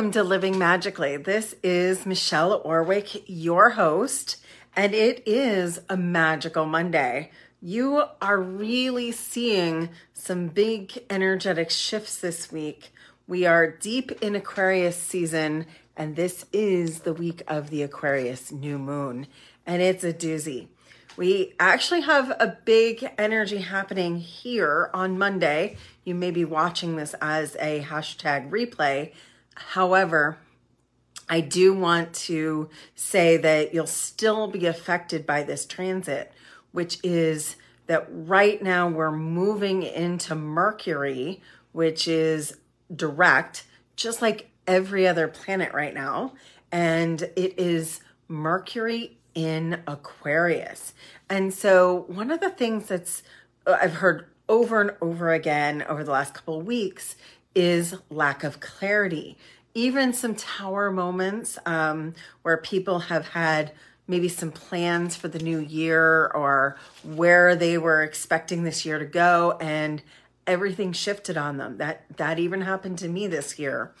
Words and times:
welcome 0.00 0.12
to 0.12 0.24
Living 0.24 0.58
Magically. 0.58 1.18
This 1.18 1.54
is 1.62 2.06
Michelle 2.06 2.62
Orwick, 2.62 3.22
your 3.26 3.68
host, 3.68 4.38
and 4.74 4.94
it 4.94 5.22
is 5.26 5.78
a 5.90 5.96
magical 5.98 6.64
Monday. 6.64 7.30
You 7.60 8.04
are 8.22 8.40
really 8.40 9.12
seeing 9.12 9.90
some 10.14 10.48
big 10.48 11.04
energetic 11.10 11.68
shifts 11.68 12.18
this 12.18 12.50
week. 12.50 12.94
We 13.28 13.44
are 13.44 13.70
deep 13.70 14.10
in 14.22 14.34
Aquarius 14.34 14.96
season, 14.96 15.66
and 15.94 16.16
this 16.16 16.46
is 16.50 17.00
the 17.00 17.12
week 17.12 17.42
of 17.46 17.68
the 17.68 17.82
Aquarius 17.82 18.50
new 18.50 18.78
moon, 18.78 19.26
and 19.66 19.82
it's 19.82 20.02
a 20.02 20.14
doozy. 20.14 20.68
We 21.18 21.52
actually 21.60 22.00
have 22.00 22.30
a 22.40 22.56
big 22.64 23.06
energy 23.18 23.58
happening 23.58 24.16
here 24.16 24.88
on 24.94 25.18
Monday. 25.18 25.76
You 26.04 26.14
may 26.14 26.30
be 26.30 26.46
watching 26.46 26.96
this 26.96 27.14
as 27.20 27.54
a 27.60 27.82
hashtag 27.82 28.48
replay. 28.48 29.12
However, 29.68 30.38
I 31.28 31.40
do 31.40 31.72
want 31.72 32.12
to 32.14 32.68
say 32.94 33.36
that 33.36 33.72
you'll 33.72 33.86
still 33.86 34.48
be 34.48 34.66
affected 34.66 35.26
by 35.26 35.44
this 35.44 35.64
transit, 35.64 36.32
which 36.72 36.98
is 37.04 37.56
that 37.86 38.06
right 38.10 38.60
now 38.62 38.88
we're 38.88 39.12
moving 39.12 39.82
into 39.82 40.34
Mercury, 40.34 41.40
which 41.72 42.08
is 42.08 42.56
direct, 42.94 43.64
just 43.94 44.20
like 44.20 44.50
every 44.66 45.06
other 45.06 45.28
planet 45.28 45.72
right 45.72 45.94
now. 45.94 46.32
And 46.72 47.22
it 47.36 47.58
is 47.58 48.00
Mercury 48.26 49.18
in 49.34 49.82
Aquarius. 49.86 50.94
And 51.28 51.54
so, 51.54 52.06
one 52.08 52.30
of 52.30 52.40
the 52.40 52.50
things 52.50 52.86
that's 52.86 53.22
uh, 53.66 53.78
I've 53.80 53.94
heard 53.94 54.26
over 54.48 54.80
and 54.80 54.92
over 55.00 55.32
again 55.32 55.84
over 55.88 56.02
the 56.02 56.10
last 56.10 56.34
couple 56.34 56.58
of 56.58 56.66
weeks 56.66 57.14
is 57.54 57.96
lack 58.10 58.44
of 58.44 58.60
clarity. 58.60 59.36
Even 59.74 60.12
some 60.12 60.34
tower 60.34 60.90
moments 60.90 61.58
um, 61.66 62.14
where 62.42 62.56
people 62.56 63.00
have 63.00 63.28
had 63.28 63.72
maybe 64.06 64.28
some 64.28 64.50
plans 64.50 65.14
for 65.14 65.28
the 65.28 65.38
new 65.38 65.60
year 65.60 66.26
or 66.34 66.76
where 67.04 67.54
they 67.54 67.78
were 67.78 68.02
expecting 68.02 68.64
this 68.64 68.84
year 68.84 68.98
to 68.98 69.04
go, 69.04 69.56
and 69.60 70.02
everything 70.46 70.92
shifted 70.92 71.36
on 71.36 71.56
them. 71.58 71.76
That 71.78 72.04
that 72.16 72.38
even 72.38 72.62
happened 72.62 72.98
to 72.98 73.08
me 73.08 73.28
this 73.28 73.58
year 73.58 73.92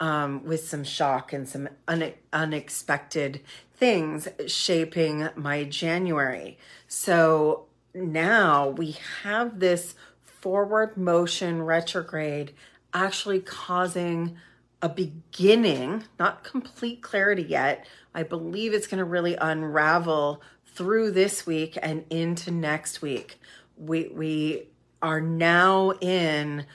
um, 0.00 0.44
with 0.44 0.66
some 0.66 0.84
shock 0.84 1.32
and 1.32 1.48
some 1.48 1.68
un- 1.86 2.14
unexpected 2.32 3.40
things 3.76 4.28
shaping 4.46 5.28
my 5.36 5.64
January. 5.64 6.58
So 6.86 7.66
now 7.94 8.68
we 8.68 8.96
have 9.22 9.60
this 9.60 9.94
forward 10.24 10.96
motion 10.96 11.62
retrograde 11.62 12.52
actually 12.98 13.40
causing 13.40 14.36
a 14.82 14.88
beginning, 14.88 16.04
not 16.18 16.44
complete 16.44 17.02
clarity 17.02 17.42
yet. 17.42 17.86
I 18.14 18.22
believe 18.22 18.74
it's 18.74 18.86
going 18.86 18.98
to 18.98 19.04
really 19.04 19.36
unravel 19.36 20.42
through 20.74 21.12
this 21.12 21.46
week 21.46 21.78
and 21.80 22.04
into 22.10 22.50
next 22.50 23.00
week. 23.02 23.40
We 23.76 24.08
we 24.08 24.68
are 25.00 25.20
now 25.20 25.92
in 26.00 26.66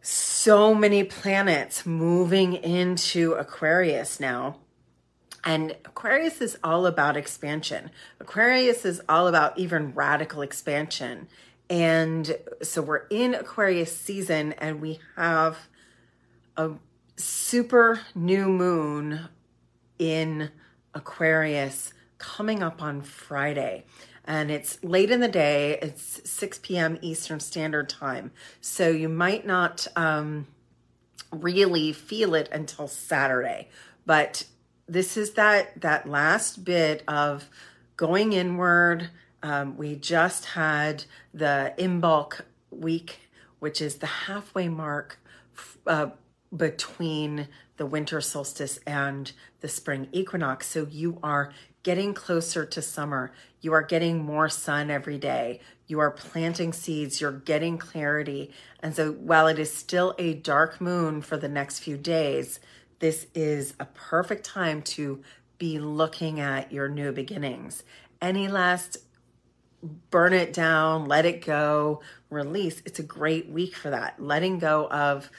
so 0.00 0.74
many 0.74 1.04
planets 1.04 1.84
moving 1.84 2.54
into 2.54 3.32
Aquarius 3.34 4.20
now. 4.20 4.56
And 5.44 5.76
Aquarius 5.84 6.40
is 6.40 6.58
all 6.64 6.86
about 6.86 7.16
expansion. 7.16 7.90
Aquarius 8.20 8.84
is 8.84 9.00
all 9.08 9.28
about 9.28 9.58
even 9.58 9.94
radical 9.94 10.42
expansion. 10.42 11.28
And 11.68 12.36
so 12.62 12.82
we're 12.82 13.06
in 13.10 13.34
Aquarius 13.34 13.96
season 13.96 14.52
and 14.54 14.80
we 14.80 15.00
have 15.16 15.58
a 16.56 16.72
super 17.16 18.00
new 18.14 18.46
moon 18.46 19.28
in 19.98 20.50
Aquarius 20.94 21.92
coming 22.18 22.62
up 22.62 22.82
on 22.82 23.02
Friday 23.02 23.84
and 24.26 24.50
it's 24.50 24.82
late 24.82 25.10
in 25.10 25.20
the 25.20 25.28
day. 25.28 25.78
It's 25.80 26.28
6 26.28 26.58
p.m. 26.62 26.98
Eastern 27.00 27.38
Standard 27.38 27.88
Time. 27.88 28.32
So 28.60 28.90
you 28.90 29.08
might 29.08 29.46
not 29.46 29.86
um, 29.94 30.48
really 31.30 31.92
feel 31.92 32.34
it 32.34 32.48
until 32.50 32.88
Saturday. 32.88 33.68
But 34.04 34.44
this 34.88 35.16
is 35.16 35.32
that 35.32 35.80
that 35.80 36.08
last 36.08 36.64
bit 36.64 37.02
of 37.06 37.48
going 37.96 38.32
inward. 38.32 39.10
Um, 39.46 39.76
we 39.76 39.94
just 39.94 40.44
had 40.44 41.04
the 41.32 41.72
Imbolc 41.78 42.40
week, 42.72 43.20
which 43.60 43.80
is 43.80 43.98
the 43.98 44.06
halfway 44.06 44.68
mark 44.68 45.20
uh, 45.86 46.08
between 46.54 47.46
the 47.76 47.86
winter 47.86 48.20
solstice 48.20 48.80
and 48.88 49.30
the 49.60 49.68
spring 49.68 50.08
equinox. 50.10 50.66
So 50.66 50.88
you 50.90 51.20
are 51.22 51.52
getting 51.84 52.12
closer 52.12 52.66
to 52.66 52.82
summer. 52.82 53.30
You 53.60 53.72
are 53.72 53.84
getting 53.84 54.18
more 54.18 54.48
sun 54.48 54.90
every 54.90 55.16
day. 55.16 55.60
You 55.86 56.00
are 56.00 56.10
planting 56.10 56.72
seeds. 56.72 57.20
You're 57.20 57.30
getting 57.30 57.78
clarity. 57.78 58.50
And 58.80 58.96
so 58.96 59.12
while 59.12 59.46
it 59.46 59.60
is 59.60 59.72
still 59.72 60.12
a 60.18 60.34
dark 60.34 60.80
moon 60.80 61.22
for 61.22 61.36
the 61.36 61.48
next 61.48 61.78
few 61.78 61.96
days, 61.96 62.58
this 62.98 63.28
is 63.32 63.74
a 63.78 63.84
perfect 63.84 64.44
time 64.44 64.82
to 64.82 65.22
be 65.56 65.78
looking 65.78 66.40
at 66.40 66.72
your 66.72 66.88
new 66.88 67.12
beginnings. 67.12 67.84
Any 68.20 68.48
last 68.48 68.96
burn 70.10 70.32
it 70.32 70.52
down, 70.52 71.06
let 71.06 71.26
it 71.26 71.44
go, 71.44 72.02
release. 72.30 72.82
It's 72.84 72.98
a 72.98 73.04
great 73.04 73.48
week 73.48 73.74
for 73.74 73.90
that. 73.90 74.20
Letting 74.20 74.58
go 74.58 74.88
of 74.88 75.30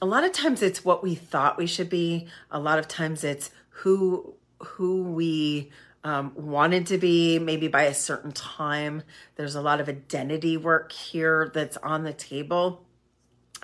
a 0.00 0.06
lot 0.06 0.24
of 0.24 0.32
times 0.32 0.62
it's 0.62 0.84
what 0.84 1.02
we 1.02 1.14
thought 1.14 1.56
we 1.56 1.66
should 1.66 1.88
be. 1.88 2.26
A 2.50 2.58
lot 2.58 2.78
of 2.78 2.88
times 2.88 3.24
it's 3.24 3.50
who 3.68 4.34
who 4.58 5.02
we 5.02 5.70
um, 6.04 6.32
wanted 6.34 6.86
to 6.88 6.98
be, 6.98 7.38
maybe 7.38 7.68
by 7.68 7.84
a 7.84 7.94
certain 7.94 8.32
time. 8.32 9.02
There's 9.36 9.54
a 9.54 9.60
lot 9.60 9.80
of 9.80 9.88
identity 9.88 10.56
work 10.56 10.92
here 10.92 11.50
that's 11.54 11.76
on 11.78 12.04
the 12.04 12.12
table 12.12 12.84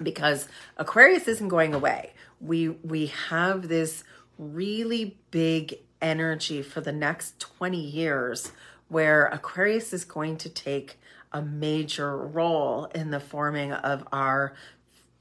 because 0.02 0.48
Aquarius 0.76 1.26
isn't 1.26 1.48
going 1.48 1.74
away. 1.74 2.12
We 2.40 2.68
we 2.68 3.06
have 3.28 3.68
this 3.68 4.04
really 4.38 5.18
big 5.30 5.80
energy 6.00 6.62
for 6.62 6.80
the 6.80 6.92
next 6.92 7.40
20 7.40 7.80
years 7.80 8.52
where 8.88 9.26
Aquarius 9.26 9.92
is 9.92 10.04
going 10.04 10.36
to 10.38 10.48
take 10.48 10.98
a 11.32 11.42
major 11.42 12.16
role 12.16 12.86
in 12.94 13.10
the 13.10 13.20
forming 13.20 13.72
of 13.72 14.06
our 14.12 14.54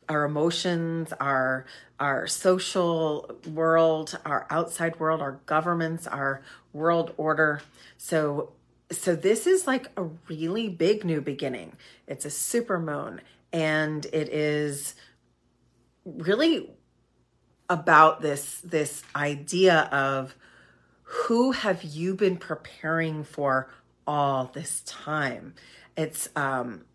our 0.09 0.23
emotions, 0.23 1.11
our 1.19 1.65
our 1.99 2.27
social 2.27 3.39
world, 3.53 4.17
our 4.25 4.47
outside 4.49 4.99
world, 4.99 5.21
our 5.21 5.39
governments, 5.45 6.07
our 6.07 6.41
world 6.71 7.13
order. 7.17 7.61
So 7.97 8.53
so 8.89 9.15
this 9.15 9.47
is 9.47 9.67
like 9.67 9.87
a 9.97 10.03
really 10.29 10.69
big 10.69 11.03
new 11.03 11.19
beginning. 11.19 11.75
It's 12.07 12.23
a 12.23 12.29
super 12.29 12.79
moon 12.79 13.21
and 13.51 14.05
it 14.07 14.29
is 14.29 14.95
really 16.05 16.69
about 17.69 18.21
this 18.21 18.61
this 18.61 19.03
idea 19.13 19.89
of 19.91 20.35
who 21.07 21.51
have 21.53 21.83
you 21.83 22.13
been 22.13 22.37
preparing 22.37 23.23
for 23.23 23.69
all 24.05 24.45
this 24.53 24.81
time. 24.85 25.53
It's 25.95 26.29
um 26.35 26.85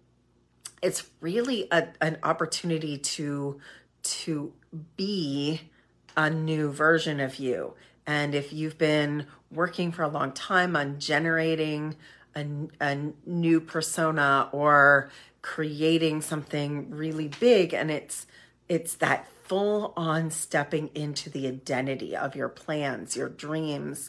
it's 0.82 1.08
really 1.20 1.68
a, 1.70 1.88
an 2.00 2.18
opportunity 2.22 2.98
to 2.98 3.60
to 4.03 4.53
be 4.97 5.60
a 6.16 6.28
new 6.28 6.70
version 6.70 7.20
of 7.20 7.36
you 7.36 7.74
and 8.06 8.34
if 8.34 8.53
you've 8.53 8.76
been 8.76 9.26
working 9.50 9.92
for 9.92 10.03
a 10.03 10.09
long 10.09 10.32
time 10.32 10.74
on 10.76 10.98
generating 10.98 11.94
a, 12.34 12.44
a 12.80 13.12
new 13.24 13.60
persona 13.60 14.48
or 14.53 15.10
creating 15.41 16.20
something 16.20 16.91
really 16.91 17.28
big 17.28 17.72
and 17.72 17.91
it's 17.91 18.26
it's 18.68 18.94
that 18.94 19.26
full 19.53 19.93
on 19.99 20.31
stepping 20.31 20.89
into 20.95 21.28
the 21.28 21.47
identity 21.47 22.16
of 22.16 22.34
your 22.34 22.49
plans, 22.49 23.15
your 23.15 23.28
dreams, 23.28 24.09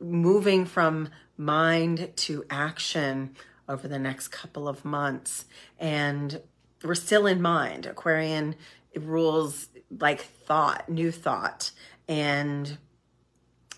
moving 0.00 0.64
from 0.64 1.08
mind 1.36 2.10
to 2.16 2.44
action 2.50 3.32
over 3.68 3.86
the 3.86 4.00
next 4.00 4.26
couple 4.32 4.66
of 4.66 4.84
months. 4.84 5.44
And 5.78 6.42
we're 6.82 6.96
still 6.96 7.28
in 7.28 7.40
mind. 7.40 7.86
Aquarian 7.86 8.56
rules 8.96 9.68
like 9.96 10.22
thought, 10.22 10.88
new 10.88 11.12
thought. 11.12 11.70
And 12.08 12.76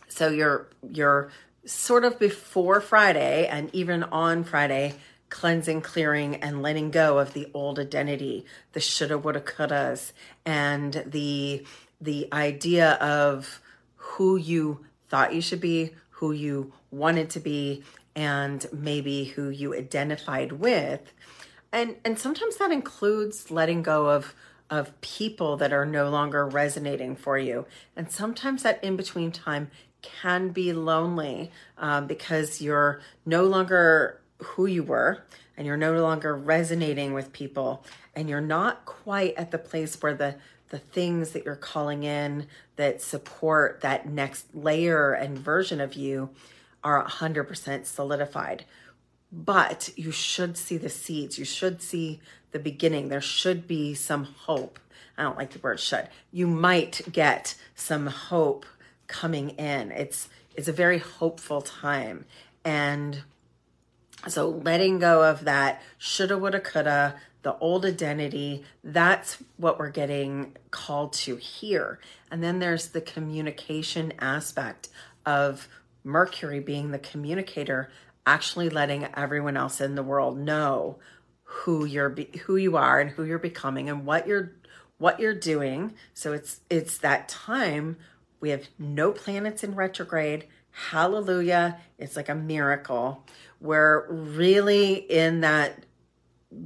so 0.08 0.30
you're 0.30 0.70
you're 0.90 1.30
sort 1.66 2.06
of 2.06 2.18
before 2.18 2.80
Friday 2.80 3.46
and 3.46 3.68
even 3.74 4.02
on 4.04 4.44
Friday 4.44 4.94
cleansing, 5.32 5.80
clearing, 5.80 6.36
and 6.36 6.60
letting 6.62 6.90
go 6.90 7.18
of 7.18 7.32
the 7.32 7.48
old 7.54 7.78
identity, 7.78 8.44
the 8.74 8.80
shoulda, 8.80 9.16
woulda, 9.16 9.40
couldas, 9.40 10.12
and 10.44 11.02
the 11.06 11.64
the 12.00 12.28
idea 12.32 12.92
of 12.94 13.60
who 13.96 14.36
you 14.36 14.84
thought 15.08 15.34
you 15.34 15.40
should 15.40 15.60
be, 15.60 15.90
who 16.10 16.32
you 16.32 16.72
wanted 16.90 17.30
to 17.30 17.40
be, 17.40 17.82
and 18.14 18.66
maybe 18.72 19.24
who 19.24 19.48
you 19.48 19.74
identified 19.74 20.52
with. 20.52 21.12
And 21.72 21.96
and 22.04 22.18
sometimes 22.18 22.58
that 22.58 22.70
includes 22.70 23.50
letting 23.50 23.82
go 23.82 24.10
of 24.10 24.34
of 24.68 25.00
people 25.00 25.56
that 25.56 25.72
are 25.72 25.86
no 25.86 26.10
longer 26.10 26.46
resonating 26.46 27.16
for 27.16 27.38
you. 27.38 27.64
And 27.96 28.10
sometimes 28.10 28.62
that 28.64 28.84
in 28.84 28.96
between 28.96 29.32
time 29.32 29.70
can 30.02 30.50
be 30.50 30.72
lonely 30.72 31.52
um, 31.78 32.06
because 32.06 32.60
you're 32.60 33.00
no 33.24 33.44
longer 33.44 34.21
who 34.42 34.66
you 34.66 34.82
were 34.82 35.24
and 35.56 35.66
you're 35.66 35.76
no 35.76 36.00
longer 36.00 36.36
resonating 36.36 37.12
with 37.12 37.32
people 37.32 37.84
and 38.14 38.28
you're 38.28 38.40
not 38.40 38.84
quite 38.84 39.34
at 39.34 39.50
the 39.50 39.58
place 39.58 40.00
where 40.00 40.14
the 40.14 40.36
the 40.72 40.78
things 40.78 41.32
that 41.32 41.44
you're 41.44 41.54
calling 41.54 42.02
in 42.02 42.46
that 42.76 43.02
support 43.02 43.82
that 43.82 44.08
next 44.08 44.46
layer 44.54 45.12
and 45.12 45.38
version 45.38 45.82
of 45.82 45.92
you 45.92 46.30
are 46.82 47.04
100% 47.04 47.84
solidified. 47.84 48.64
But 49.30 49.90
you 49.96 50.10
should 50.10 50.56
see 50.56 50.78
the 50.78 50.88
seeds. 50.88 51.38
You 51.38 51.44
should 51.44 51.82
see 51.82 52.20
the 52.52 52.58
beginning. 52.58 53.08
There 53.08 53.20
should 53.20 53.68
be 53.68 53.92
some 53.94 54.24
hope. 54.24 54.78
I 55.16 55.22
don't 55.22 55.36
like 55.36 55.50
the 55.50 55.58
word 55.58 55.78
should. 55.78 56.08
You 56.32 56.46
might 56.46 57.02
get 57.12 57.54
some 57.74 58.06
hope 58.06 58.64
coming 59.06 59.50
in. 59.50 59.92
It's 59.92 60.28
it's 60.54 60.68
a 60.68 60.72
very 60.72 60.98
hopeful 60.98 61.62
time. 61.62 62.24
And 62.64 63.22
so 64.28 64.48
letting 64.48 64.98
go 64.98 65.28
of 65.28 65.44
that 65.44 65.82
shoulda, 65.98 66.38
woulda, 66.38 66.60
coulda, 66.60 67.16
the 67.42 67.56
old 67.58 67.84
identity, 67.84 68.64
that's 68.84 69.38
what 69.56 69.78
we're 69.78 69.90
getting 69.90 70.56
called 70.70 71.12
to 71.12 71.36
here. 71.36 71.98
And 72.30 72.42
then 72.42 72.60
there's 72.60 72.88
the 72.88 73.00
communication 73.00 74.12
aspect 74.20 74.88
of 75.26 75.68
Mercury 76.04 76.60
being 76.60 76.90
the 76.90 76.98
communicator, 76.98 77.90
actually 78.26 78.70
letting 78.70 79.08
everyone 79.14 79.56
else 79.56 79.80
in 79.80 79.94
the 79.94 80.02
world 80.02 80.38
know 80.38 80.98
who 81.44 81.84
you're 81.84 82.16
who 82.44 82.56
you 82.56 82.76
are 82.76 83.00
and 83.00 83.10
who 83.10 83.24
you're 83.24 83.38
becoming 83.38 83.88
and 83.88 84.06
what 84.06 84.26
you're 84.26 84.52
what 84.98 85.20
you're 85.20 85.34
doing. 85.34 85.94
So 86.14 86.32
it's 86.32 86.60
it's 86.70 86.98
that 86.98 87.28
time 87.28 87.96
we 88.40 88.50
have 88.50 88.68
no 88.78 89.12
planets 89.12 89.62
in 89.62 89.74
retrograde. 89.74 90.46
Hallelujah. 90.70 91.78
It's 91.98 92.16
like 92.16 92.28
a 92.28 92.34
miracle. 92.34 93.24
We're 93.62 94.10
really 94.10 94.94
in 94.94 95.40
that 95.42 95.86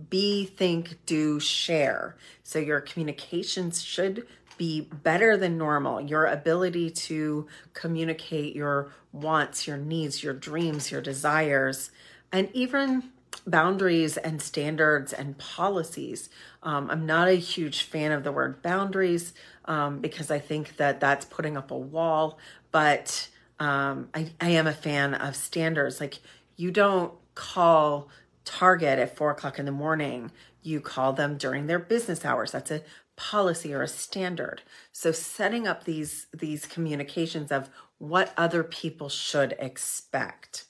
be, 0.08 0.46
think, 0.46 0.96
do, 1.04 1.38
share. 1.38 2.16
So 2.42 2.58
your 2.58 2.80
communications 2.80 3.82
should 3.82 4.26
be 4.56 4.80
better 4.80 5.36
than 5.36 5.58
normal. 5.58 6.00
Your 6.00 6.24
ability 6.24 6.90
to 6.90 7.46
communicate 7.74 8.56
your 8.56 8.92
wants, 9.12 9.66
your 9.66 9.76
needs, 9.76 10.22
your 10.22 10.32
dreams, 10.32 10.90
your 10.90 11.02
desires, 11.02 11.90
and 12.32 12.48
even 12.54 13.10
boundaries 13.46 14.16
and 14.16 14.40
standards 14.40 15.12
and 15.12 15.36
policies. 15.38 16.30
Um, 16.62 16.90
I'm 16.90 17.06
not 17.06 17.28
a 17.28 17.34
huge 17.34 17.82
fan 17.82 18.12
of 18.12 18.24
the 18.24 18.32
word 18.32 18.62
boundaries 18.62 19.34
um, 19.66 20.00
because 20.00 20.30
I 20.30 20.38
think 20.38 20.76
that 20.78 21.00
that's 21.00 21.26
putting 21.26 21.56
up 21.56 21.70
a 21.70 21.76
wall, 21.76 22.38
but 22.72 23.28
um, 23.60 24.08
I, 24.14 24.30
I 24.40 24.50
am 24.50 24.66
a 24.66 24.72
fan 24.72 25.14
of 25.14 25.36
standards. 25.36 26.00
Like 26.00 26.18
you 26.56 26.70
don't 26.70 27.12
call 27.34 28.08
Target 28.44 28.98
at 28.98 29.16
four 29.16 29.30
o'clock 29.32 29.58
in 29.58 29.66
the 29.66 29.72
morning. 29.72 30.30
You 30.62 30.80
call 30.80 31.12
them 31.12 31.36
during 31.36 31.66
their 31.66 31.78
business 31.78 32.24
hours. 32.24 32.52
That's 32.52 32.70
a 32.70 32.82
policy 33.16 33.74
or 33.74 33.82
a 33.82 33.88
standard. 33.88 34.62
So 34.92 35.10
setting 35.10 35.66
up 35.66 35.84
these 35.84 36.26
these 36.32 36.66
communications 36.66 37.50
of 37.50 37.70
what 37.98 38.32
other 38.36 38.62
people 38.62 39.08
should 39.08 39.56
expect. 39.58 40.66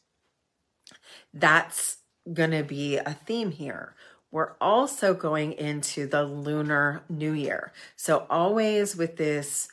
That's 1.35 1.99
going 2.33 2.53
to 2.53 2.63
be 2.63 2.97
a 2.97 3.13
theme 3.13 3.51
here. 3.51 3.95
We're 4.31 4.55
also 4.61 5.15
going 5.15 5.53
into 5.53 6.07
the 6.07 6.25
lunar 6.25 7.03
new 7.09 7.33
year. 7.33 7.73
So 7.95 8.27
always 8.29 8.97
with 8.97 9.17
this 9.17 9.69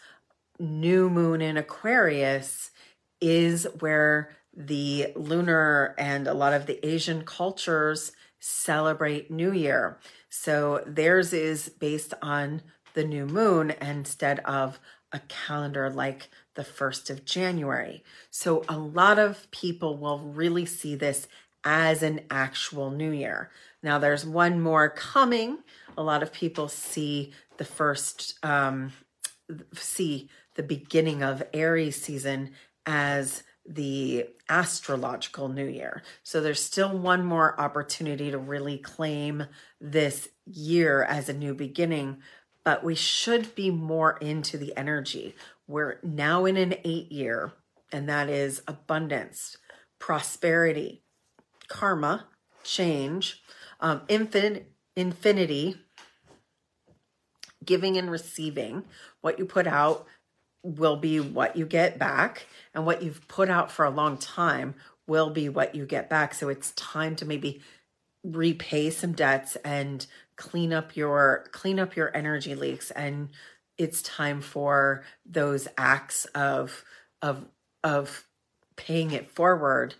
new 0.59 1.09
moon 1.09 1.42
in 1.42 1.57
Aquarius 1.57 2.71
is 3.19 3.68
where 3.80 4.31
the 4.56 5.08
lunar 5.16 5.96
and 5.98 6.28
a 6.28 6.34
lot 6.34 6.54
of 6.54 6.66
the 6.66 6.86
Asian 6.86 7.24
cultures 7.24 8.12
celebrate 8.40 9.32
New 9.32 9.52
Year. 9.52 10.00
So 10.30 10.84
theirs 10.86 11.34
is 11.34 11.70
based 11.70 12.14
on 12.22 12.62
the 12.94 13.04
new 13.04 13.26
moon 13.26 13.74
instead 13.82 14.40
of 14.40 14.80
a 15.12 15.20
calendar 15.28 15.90
like 15.90 16.30
the 16.56 16.64
1st 16.64 17.10
of 17.10 17.26
January. 17.26 18.04
So 18.30 18.64
a 18.68 18.78
lot 18.78 19.20
of 19.20 19.50
people 19.52 19.98
will 19.98 20.20
really 20.20 20.66
see 20.66 20.96
this 20.96 21.28
as 21.64 22.04
an 22.04 22.22
actual 22.30 22.92
new 22.92 23.12
year. 23.12 23.50
Now 23.82 24.00
there's 24.00 24.26
one 24.26 24.60
more 24.60 24.90
coming. 24.90 25.60
A 25.98 26.04
lot 26.04 26.24
of 26.24 26.34
people 26.34 26.68
see 26.68 27.32
the 27.58 27.66
first 27.66 28.38
um 28.44 28.92
see 29.74 30.30
the 30.56 30.64
beginning 30.64 31.24
of 31.24 31.44
Aries 31.54 32.02
season 32.02 32.52
as 32.86 33.44
the 33.65 34.27
astrological 34.50 35.48
new 35.48 35.65
year. 35.65 36.04
So 36.24 36.42
there's 36.42 36.62
still 36.62 36.98
one 36.98 37.25
more 37.25 37.60
opportunity 37.60 38.31
to 38.31 38.38
really 38.38 38.77
claim 38.77 39.45
this 39.80 40.30
year 40.45 41.04
as 41.04 41.30
a 41.30 41.33
new 41.33 41.54
beginning, 41.54 42.18
but 42.65 42.83
we 42.83 42.95
should 42.95 43.56
be 43.56 43.71
more 43.71 44.18
into 44.18 44.57
the 44.57 44.75
energy. 44.75 45.36
We're 45.68 46.00
now 46.04 46.45
in 46.45 46.57
an 46.57 46.75
eight 46.83 47.12
year, 47.12 47.54
and 47.92 48.10
that 48.10 48.30
is 48.30 48.62
abundance, 48.68 49.57
prosperity, 49.98 51.04
karma, 51.68 52.27
change, 52.63 53.42
um, 53.80 54.01
infin- 54.07 54.63
infinity, 54.95 55.77
giving 57.63 57.98
and 57.98 58.12
receiving. 58.12 58.83
What 59.21 59.39
you 59.39 59.45
put 59.45 59.68
out 59.68 60.06
will 60.63 60.95
be 60.95 61.19
what 61.19 61.56
you 61.56 61.65
get 61.65 62.00
back 62.00 62.48
and 62.74 62.86
what 62.86 63.04
you've 63.04 63.27
put 63.27 63.50
out 63.50 63.71
for 63.71 63.86
a 63.86 63.89
long 63.89 64.18
time 64.18 64.74
will 65.06 65.30
be 65.30 65.50
what 65.50 65.75
you 65.75 65.86
get 65.86 66.10
back 66.10 66.33
so 66.33 66.50
it's 66.50 66.71
time 66.71 67.15
to 67.15 67.25
maybe 67.25 67.62
repay 68.24 68.89
some 68.89 69.12
debts 69.12 69.57
and 69.57 70.07
clean 70.38 70.71
up 70.71 70.95
your 70.95 71.45
clean 71.51 71.80
up 71.80 71.95
your 71.95 72.15
energy 72.15 72.56
leaks 72.56 72.90
and 72.92 73.30
it's 73.78 74.02
time 74.02 74.40
for 74.40 75.04
those 75.26 75.68
acts 75.78 76.26
of 76.33 76.85
of 77.21 77.45
of 77.83 78.26
paying 78.78 79.11
it 79.11 79.30
forward 79.30 79.95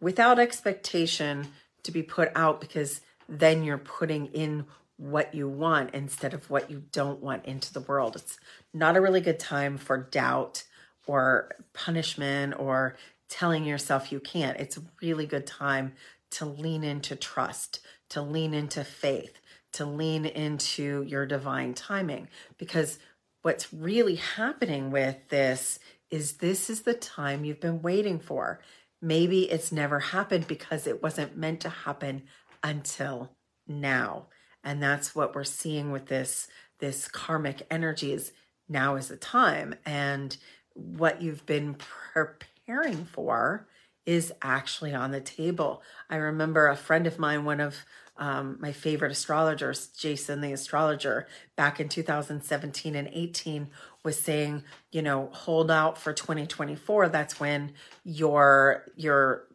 without 0.00 0.38
expectation 0.38 1.48
to 1.82 1.92
be 1.92 2.02
put 2.02 2.30
out 2.34 2.60
because 2.60 3.00
then 3.28 3.62
you're 3.62 3.78
putting 3.78 4.26
in 4.26 4.66
what 4.96 5.34
you 5.34 5.48
want 5.48 5.94
instead 5.94 6.32
of 6.32 6.48
what 6.48 6.70
you 6.70 6.82
don't 6.92 7.22
want 7.22 7.44
into 7.44 7.72
the 7.72 7.80
world. 7.80 8.16
It's 8.16 8.38
not 8.76 8.96
a 8.96 9.00
really 9.00 9.20
good 9.20 9.38
time 9.38 9.78
for 9.78 9.96
doubt 9.96 10.64
or 11.06 11.50
punishment 11.72 12.54
or 12.58 12.96
telling 13.28 13.64
yourself 13.64 14.12
you 14.12 14.20
can't. 14.20 14.58
It's 14.58 14.76
a 14.76 14.84
really 15.00 15.26
good 15.26 15.46
time 15.46 15.94
to 16.32 16.44
lean 16.44 16.84
into 16.84 17.16
trust, 17.16 17.80
to 18.10 18.20
lean 18.20 18.54
into 18.54 18.84
faith, 18.84 19.38
to 19.72 19.84
lean 19.84 20.26
into 20.26 21.02
your 21.02 21.26
divine 21.26 21.74
timing. 21.74 22.28
Because 22.58 22.98
what's 23.42 23.72
really 23.72 24.16
happening 24.16 24.90
with 24.90 25.16
this 25.28 25.78
is 26.10 26.34
this 26.34 26.68
is 26.68 26.82
the 26.82 26.94
time 26.94 27.44
you've 27.44 27.60
been 27.60 27.82
waiting 27.82 28.18
for. 28.18 28.60
Maybe 29.00 29.50
it's 29.50 29.72
never 29.72 30.00
happened 30.00 30.46
because 30.46 30.86
it 30.86 31.02
wasn't 31.02 31.36
meant 31.36 31.60
to 31.60 31.68
happen 31.68 32.24
until 32.62 33.30
now 33.66 34.26
and 34.66 34.82
that's 34.82 35.14
what 35.14 35.34
we're 35.34 35.44
seeing 35.44 35.92
with 35.92 36.06
this 36.06 36.48
this 36.80 37.08
karmic 37.08 37.64
energies 37.70 38.32
now 38.68 38.96
is 38.96 39.08
the 39.08 39.16
time 39.16 39.74
and 39.84 40.36
what 40.74 41.22
you've 41.22 41.46
been 41.46 41.74
preparing 41.74 43.04
for 43.04 43.66
is 44.04 44.32
actually 44.42 44.94
on 44.94 45.10
the 45.10 45.20
table 45.20 45.82
i 46.10 46.16
remember 46.16 46.68
a 46.68 46.76
friend 46.76 47.06
of 47.06 47.18
mine 47.18 47.44
one 47.44 47.60
of 47.60 47.76
um, 48.18 48.56
my 48.60 48.72
favorite 48.72 49.12
astrologers 49.12 49.88
jason 49.88 50.40
the 50.40 50.52
astrologer 50.52 51.26
back 51.54 51.80
in 51.80 51.88
2017 51.88 52.94
and 52.94 53.08
18 53.12 53.68
was 54.04 54.18
saying 54.18 54.62
you 54.90 55.02
know 55.02 55.28
hold 55.32 55.70
out 55.70 55.98
for 55.98 56.12
2024 56.12 57.08
that's 57.08 57.38
when 57.38 57.72
your 58.04 58.84
your 58.96 59.46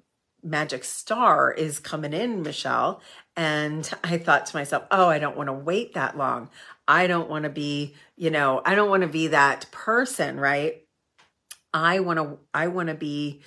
magic 0.43 0.83
star 0.83 1.51
is 1.51 1.79
coming 1.79 2.13
in, 2.13 2.41
Michelle. 2.41 3.01
And 3.35 3.89
I 4.03 4.17
thought 4.17 4.45
to 4.47 4.55
myself, 4.55 4.83
oh, 4.91 5.07
I 5.07 5.19
don't 5.19 5.37
want 5.37 5.47
to 5.47 5.53
wait 5.53 5.93
that 5.93 6.17
long. 6.17 6.49
I 6.91 7.07
don't 7.07 7.29
want 7.29 7.43
to 7.43 7.49
be, 7.49 7.95
you 8.17 8.29
know, 8.31 8.61
I 8.65 8.75
don't 8.75 8.89
want 8.89 9.03
to 9.03 9.07
be 9.07 9.27
that 9.27 9.71
person, 9.71 10.37
right? 10.37 10.85
I 11.73 12.01
want 12.01 12.19
to, 12.19 12.37
I 12.53 12.67
want 12.67 12.89
to 12.89 12.95
be 12.95 13.39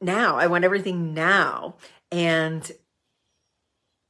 now. 0.00 0.36
I 0.36 0.46
want 0.46 0.62
everything 0.62 1.12
now. 1.12 1.74
And 2.12 2.70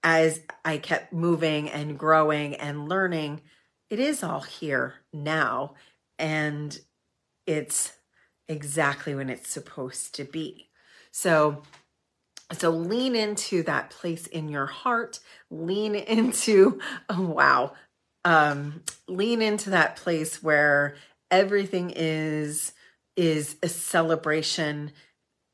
as 0.02 0.42
I 0.66 0.76
kept 0.76 1.14
moving 1.14 1.70
and 1.70 1.98
growing 1.98 2.54
and 2.56 2.90
learning, 2.90 3.40
it 3.88 3.98
is 3.98 4.22
all 4.22 4.42
here 4.42 4.96
now. 5.14 5.72
And 6.18 6.78
it's 7.46 7.94
exactly 8.48 9.14
when 9.14 9.30
it's 9.30 9.48
supposed 9.48 10.14
to 10.16 10.24
be. 10.24 10.68
So 11.10 11.62
so 12.52 12.68
lean 12.68 13.16
into 13.16 13.62
that 13.62 13.88
place 13.88 14.26
in 14.26 14.50
your 14.50 14.66
heart. 14.66 15.20
Lean 15.50 15.94
into, 16.16 16.80
oh, 17.08 17.22
wow, 17.22 17.72
um, 18.24 18.82
lean 19.08 19.42
into 19.42 19.70
that 19.70 19.96
place 19.96 20.42
where 20.42 20.96
everything 21.30 21.92
is 21.94 22.72
is 23.16 23.56
a 23.62 23.68
celebration. 23.68 24.92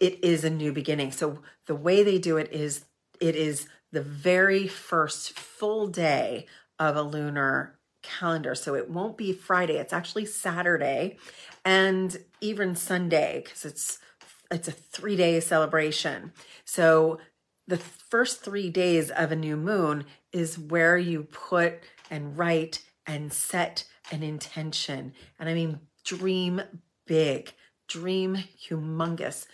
It 0.01 0.23
is 0.23 0.45
a 0.45 0.51
new 0.51 0.73
beginning. 0.73 1.13
So 1.13 1.41
the 1.67 1.75
way 1.75 2.03
they 2.03 2.19
do 2.19 2.37
it 2.37 2.53
is 2.53 2.85
it 3.21 3.35
is 3.35 3.69
the 3.91 4.03
very 4.03 4.69
first 4.69 5.33
full 5.39 5.89
day 5.89 6.47
of 6.79 6.97
a 6.97 7.03
lunar 7.03 7.79
calendar. 8.03 8.55
So 8.55 8.75
it 8.75 8.89
won't 8.89 9.17
be 9.17 9.33
friday 9.33 9.77
it's 9.77 9.93
actually 9.93 10.27
saturday 10.27 11.17
and 11.65 12.17
even 12.41 12.77
sunday 12.77 13.43
because 13.45 13.65
it's 13.65 13.99
it's 14.51 14.69
a 14.69 14.73
three 14.73 15.17
day 15.17 15.41
celebration. 15.41 16.33
So 16.65 17.19
the 17.67 17.77
first 17.77 18.43
three 18.43 18.71
days 18.71 19.11
of 19.11 19.31
a 19.31 19.37
new 19.37 19.57
moon 19.57 20.07
is 20.33 20.59
where 20.59 20.97
you 20.97 21.25
put 21.25 21.81
and 22.11 22.37
write 22.37 22.83
and 23.07 23.33
set 23.33 23.85
an 24.11 24.23
intention 24.23 25.13
and 25.39 25.49
i 25.49 25.55
mean 25.55 25.81
dream 26.05 26.61
big 27.07 27.53
dream 27.87 28.37
humongous 28.37 29.47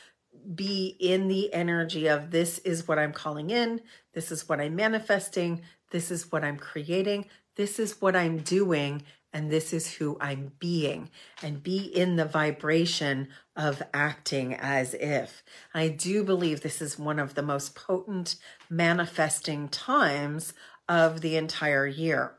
be 0.55 0.97
in 1.01 1.29
the 1.29 1.53
energy 1.53 2.07
of 2.07 2.31
this 2.31 2.59
is 2.59 2.87
what 2.87 2.99
I'm 2.99 3.13
calling 3.13 3.51
in, 3.51 3.81
this 4.13 4.31
is 4.31 4.49
what 4.49 4.61
I'm 4.61 4.77
manifesting, 4.77 5.63
this 5.91 6.11
is 6.11 6.31
what 6.31 6.45
I'm 6.45 6.57
creating, 6.57 7.27
this 7.57 7.79
is 7.79 8.01
what 8.01 8.17
I'm 8.17 8.39
doing, 8.39 9.03
and 9.33 9.51
this 9.51 9.73
is 9.73 9.95
who 9.95 10.17
I'm 10.21 10.53
being, 10.59 11.11
and 11.43 11.63
be 11.63 11.79
in 11.79 12.17
the 12.17 12.25
vibration 12.25 13.29
of 13.57 13.83
acting 13.93 14.55
as 14.55 14.95
if. 14.95 15.43
I 15.73 15.89
do 15.89 16.23
believe 16.23 16.61
this 16.61 16.81
is 16.81 16.99
one 16.99 17.19
of 17.19 17.35
the 17.35 17.43
most 17.43 17.75
potent 17.75 18.37
manifesting 18.69 19.69
times 19.69 20.53
of 20.89 21.21
the 21.21 21.37
entire 21.37 21.87
year. 21.87 22.35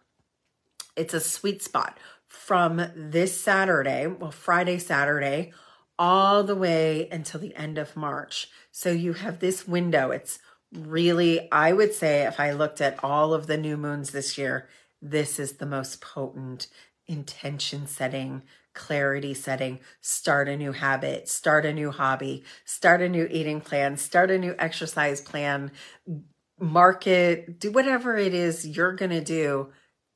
It's 0.96 1.14
a 1.14 1.20
sweet 1.20 1.62
spot 1.62 1.98
from 2.28 2.82
this 2.96 3.40
Saturday, 3.40 4.08
well, 4.08 4.32
Friday, 4.32 4.78
Saturday, 4.78 5.54
all 5.98 6.44
the 6.44 6.56
way 6.56 7.08
until 7.12 7.40
the 7.40 7.56
end 7.56 7.78
of 7.78 7.96
March. 7.96 8.50
So 8.72 8.92
you 8.92 9.14
have 9.14 9.40
this 9.40 9.68
window. 9.68 10.12
It's 10.12 10.40
really, 10.74 11.50
I 11.52 11.74
would 11.74 11.94
say, 11.94 12.24
if 12.24 12.40
I 12.40 12.52
looked 12.52 12.82
at 12.82 13.04
all 13.04 13.34
of 13.34 13.48
the 13.48 13.58
new 13.58 13.78
moons 13.78 14.12
this 14.12 14.38
year, 14.38 14.68
this 15.02 15.40
is 15.40 15.54
the 15.54 15.66
most 15.66 16.02
potent 16.02 16.68
intention 17.08 17.88
setting, 17.88 18.44
clarity 18.74 19.34
setting, 19.34 19.80
start 20.02 20.50
a 20.50 20.58
new 20.58 20.72
habit, 20.72 21.30
start 21.30 21.66
a 21.66 21.74
new 21.74 21.92
hobby, 21.92 22.44
start 22.66 23.02
a 23.02 23.10
new 23.10 23.28
eating 23.30 23.62
plan, 23.62 23.96
start 23.98 24.32
a 24.32 24.38
new 24.38 24.56
exercise 24.58 25.22
plan, 25.22 25.72
market, 26.60 27.60
do 27.60 27.72
whatever 27.72 28.18
it 28.18 28.34
is 28.34 28.68
you're 28.68 28.94
going 28.94 29.12
to 29.12 29.24
do. 29.24 29.70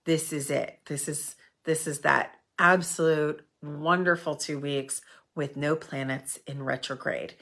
This 0.09 0.33
is 0.33 0.49
it. 0.49 0.79
This 0.87 1.07
is 1.07 1.35
this 1.65 1.85
is 1.85 1.99
that 1.99 2.33
absolute 2.57 3.45
wonderful 3.61 4.33
2 4.33 4.57
weeks 4.57 5.01
with 5.35 5.55
no 5.55 5.75
planets 5.75 6.39
in 6.47 6.63
retrograde. 6.63 7.35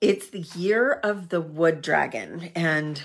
It's 0.00 0.28
the 0.28 0.46
year 0.56 0.92
of 0.92 1.30
the 1.30 1.40
wood 1.40 1.82
dragon 1.82 2.52
and 2.54 3.02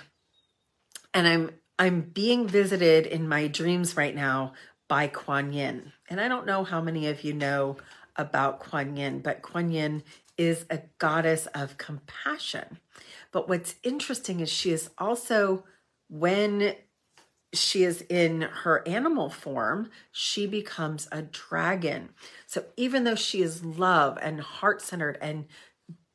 and 1.12 1.28
I'm 1.28 1.50
I'm 1.80 2.02
being 2.02 2.48
visited 2.48 3.08
in 3.08 3.28
my 3.28 3.48
dreams 3.48 3.98
right 3.98 4.14
now 4.14 4.54
by 4.88 5.08
Kuan 5.08 5.54
Yin. 5.54 5.92
And 6.08 6.22
I 6.22 6.28
don't 6.28 6.46
know 6.46 6.64
how 6.64 6.80
many 6.80 7.08
of 7.08 7.24
you 7.24 7.34
know 7.34 7.78
about 8.16 8.60
Kuan 8.60 8.96
Yin, 8.96 9.22
but 9.22 9.42
Kuan 9.42 9.72
Yin 9.72 10.04
is 10.38 10.68
a 10.70 10.82
goddess 11.00 11.48
of 11.48 11.80
compassion. 11.80 12.78
But 13.32 13.50
what's 13.50 13.74
interesting 13.82 14.40
is 14.40 14.52
she 14.52 14.70
is 14.70 14.92
also 15.00 15.64
when 16.10 16.76
she 17.54 17.84
is 17.84 18.02
in 18.10 18.42
her 18.42 18.88
animal 18.88 19.30
form, 19.30 19.90
she 20.12 20.46
becomes 20.48 21.08
a 21.12 21.22
dragon. 21.22 22.10
So 22.46 22.66
even 22.76 23.04
though 23.04 23.16
she 23.16 23.42
is 23.42 23.64
love 23.64 24.18
and 24.22 24.42
heart 24.42 24.82
centered 24.82 25.18
and 25.22 25.46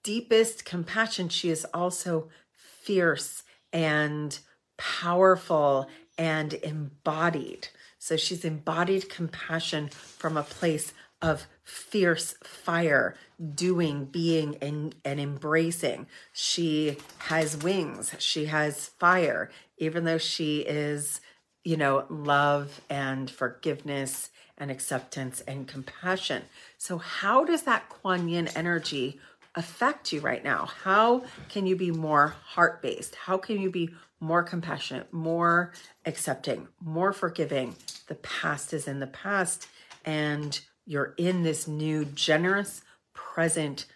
deepest 0.02 0.64
compassion, 0.64 1.28
she 1.28 1.50
is 1.50 1.64
also 1.72 2.28
fierce 2.52 3.44
and 3.72 4.38
powerful 4.76 5.88
and 6.18 6.54
embodied. 6.54 7.68
So 7.98 8.16
she's 8.16 8.44
embodied 8.44 9.08
compassion 9.08 9.88
from 9.88 10.36
a 10.36 10.42
place 10.42 10.92
of 11.22 11.46
fierce 11.62 12.34
fire, 12.42 13.14
doing, 13.54 14.04
being, 14.04 14.56
and, 14.60 14.94
and 15.04 15.20
embracing. 15.20 16.06
She 16.32 16.98
has 17.18 17.56
wings, 17.56 18.14
she 18.18 18.46
has 18.46 18.88
fire, 18.98 19.50
even 19.78 20.04
though 20.04 20.18
she 20.18 20.60
is, 20.60 21.20
you 21.64 21.76
know, 21.76 22.04
love 22.10 22.80
and 22.90 23.30
forgiveness 23.30 24.30
and 24.58 24.70
acceptance 24.70 25.40
and 25.42 25.68
compassion. 25.68 26.42
So, 26.76 26.98
how 26.98 27.44
does 27.44 27.62
that 27.62 27.88
Kuan 27.88 28.28
Yin 28.28 28.48
energy 28.48 29.20
affect 29.54 30.12
you 30.12 30.20
right 30.20 30.42
now? 30.42 30.68
How 30.82 31.24
can 31.48 31.66
you 31.66 31.76
be 31.76 31.90
more 31.90 32.34
heart 32.44 32.82
based? 32.82 33.14
How 33.14 33.38
can 33.38 33.60
you 33.60 33.70
be 33.70 33.90
more 34.20 34.42
compassionate, 34.42 35.12
more 35.12 35.72
accepting, 36.04 36.68
more 36.80 37.12
forgiving? 37.12 37.76
The 38.08 38.16
past 38.16 38.72
is 38.72 38.88
in 38.88 39.00
the 39.00 39.06
past, 39.06 39.68
and 40.04 40.60
you're 40.86 41.14
in 41.16 41.42
this 41.42 41.66
new, 41.66 42.04
generous, 42.04 42.82
present 43.14 43.86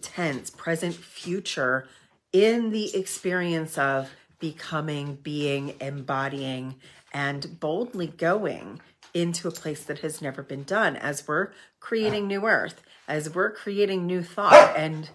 tense, 0.00 0.50
present 0.50 0.94
future 0.94 1.86
in 2.32 2.70
the 2.70 2.94
experience 2.96 3.76
of 3.76 4.10
becoming, 4.38 5.16
being, 5.22 5.74
embodying, 5.80 6.76
and 7.12 7.60
boldly 7.60 8.06
going 8.06 8.80
into 9.12 9.48
a 9.48 9.50
place 9.50 9.84
that 9.84 9.98
has 9.98 10.22
never 10.22 10.42
been 10.42 10.62
done 10.62 10.96
as 10.96 11.26
we're 11.26 11.50
creating 11.80 12.26
new 12.26 12.46
earth, 12.46 12.82
as 13.08 13.34
we're 13.34 13.50
creating 13.50 14.06
new 14.06 14.22
thought. 14.22 14.74
And 14.76 15.10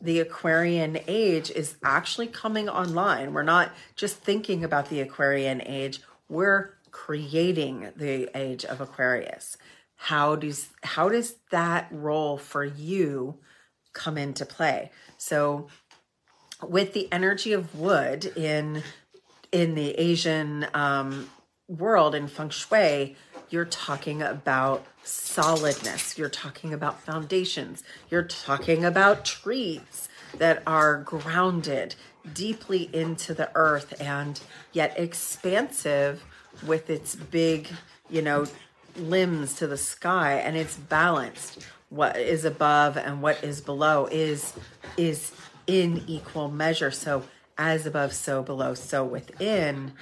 the 0.00 0.20
Aquarian 0.20 0.98
age 1.08 1.50
is 1.50 1.76
actually 1.82 2.26
coming 2.26 2.68
online. 2.68 3.32
We're 3.32 3.42
not 3.42 3.72
just 3.96 4.16
thinking 4.16 4.64
about 4.64 4.88
the 4.88 5.00
Aquarian 5.00 5.62
age, 5.64 6.00
we're 6.28 6.74
creating 6.90 7.90
the 7.96 8.30
age 8.34 8.64
of 8.64 8.80
Aquarius. 8.80 9.56
How 10.04 10.34
does 10.34 10.70
how 10.82 11.10
does 11.10 11.36
that 11.50 11.86
role 11.90 12.38
for 12.38 12.64
you 12.64 13.38
come 13.92 14.16
into 14.16 14.46
play? 14.46 14.90
So 15.18 15.68
with 16.66 16.94
the 16.94 17.06
energy 17.12 17.52
of 17.52 17.78
wood 17.78 18.24
in 18.34 18.82
in 19.52 19.74
the 19.74 19.90
Asian 19.90 20.66
um, 20.72 21.28
world 21.68 22.14
in 22.14 22.28
feng 22.28 22.48
shui, 22.48 23.14
you're 23.50 23.66
talking 23.66 24.22
about 24.22 24.86
solidness. 25.04 26.16
You're 26.16 26.30
talking 26.30 26.72
about 26.72 27.02
foundations. 27.02 27.84
You're 28.10 28.22
talking 28.22 28.86
about 28.86 29.26
trees 29.26 30.08
that 30.38 30.62
are 30.66 31.02
grounded 31.02 31.94
deeply 32.32 32.88
into 32.94 33.34
the 33.34 33.50
earth 33.54 34.00
and 34.00 34.40
yet 34.72 34.98
expansive 34.98 36.24
with 36.66 36.88
its 36.88 37.14
big, 37.14 37.68
you 38.08 38.22
know, 38.22 38.46
limbs 38.96 39.54
to 39.54 39.66
the 39.66 39.76
sky 39.76 40.34
and 40.34 40.56
it's 40.56 40.76
balanced. 40.76 41.66
What 41.88 42.16
is 42.16 42.44
above 42.44 42.96
and 42.96 43.22
what 43.22 43.42
is 43.42 43.60
below 43.60 44.06
is 44.10 44.52
is 44.96 45.32
in 45.66 46.04
equal 46.06 46.50
measure. 46.50 46.90
So 46.90 47.24
as 47.58 47.86
above, 47.86 48.12
so 48.12 48.42
below, 48.42 48.74
so 48.74 49.04
within 49.04 49.92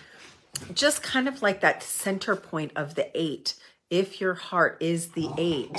just 0.74 1.02
kind 1.02 1.28
of 1.28 1.42
like 1.42 1.60
that 1.60 1.82
center 1.82 2.36
point 2.36 2.72
of 2.76 2.94
the 2.94 3.10
eight. 3.14 3.54
If 3.90 4.20
your 4.20 4.34
heart 4.34 4.76
is 4.80 5.08
the 5.12 5.30
eight, 5.38 5.78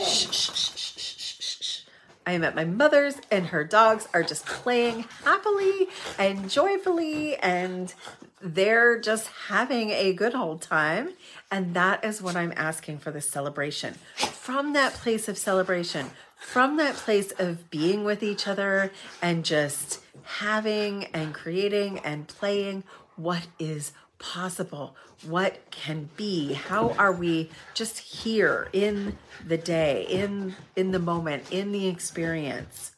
shh, 0.00 0.30
shh, 0.30 0.50
shh, 0.54 1.80
I 2.26 2.32
am 2.32 2.44
at 2.44 2.54
my 2.54 2.64
mother's 2.64 3.16
and 3.30 3.46
her 3.46 3.64
dogs 3.64 4.06
are 4.14 4.22
just 4.22 4.46
playing 4.46 5.04
happily 5.24 5.88
and 6.18 6.48
joyfully 6.48 7.36
and 7.38 7.92
they're 8.40 8.98
just 8.98 9.28
having 9.48 9.90
a 9.90 10.12
good 10.12 10.34
old 10.34 10.62
time. 10.62 11.10
And 11.50 11.74
that 11.74 12.04
is 12.04 12.22
what 12.22 12.36
I'm 12.36 12.52
asking 12.56 12.98
for 12.98 13.10
this 13.10 13.28
celebration. 13.28 13.94
From 14.16 14.72
that 14.72 14.94
place 14.94 15.28
of 15.28 15.36
celebration, 15.36 16.10
from 16.36 16.76
that 16.78 16.94
place 16.94 17.32
of 17.38 17.70
being 17.70 18.04
with 18.04 18.22
each 18.22 18.48
other 18.48 18.92
and 19.20 19.44
just 19.44 20.00
having 20.24 21.04
and 21.06 21.34
creating 21.34 21.98
and 21.98 22.26
playing 22.26 22.84
what 23.16 23.46
is 23.58 23.92
possible, 24.18 24.96
what 25.26 25.70
can 25.70 26.08
be, 26.16 26.54
how 26.54 26.90
are 26.90 27.12
we 27.12 27.50
just 27.74 27.98
here 27.98 28.68
in 28.72 29.18
the 29.46 29.58
day, 29.58 30.06
in 30.08 30.54
in 30.76 30.92
the 30.92 30.98
moment, 30.98 31.44
in 31.50 31.72
the 31.72 31.88
experience. 31.88 32.92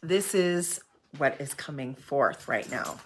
This 0.00 0.34
is 0.34 0.80
what 1.18 1.40
is 1.40 1.54
coming 1.54 1.94
forth 1.94 2.48
right 2.48 2.68
now. 2.70 2.98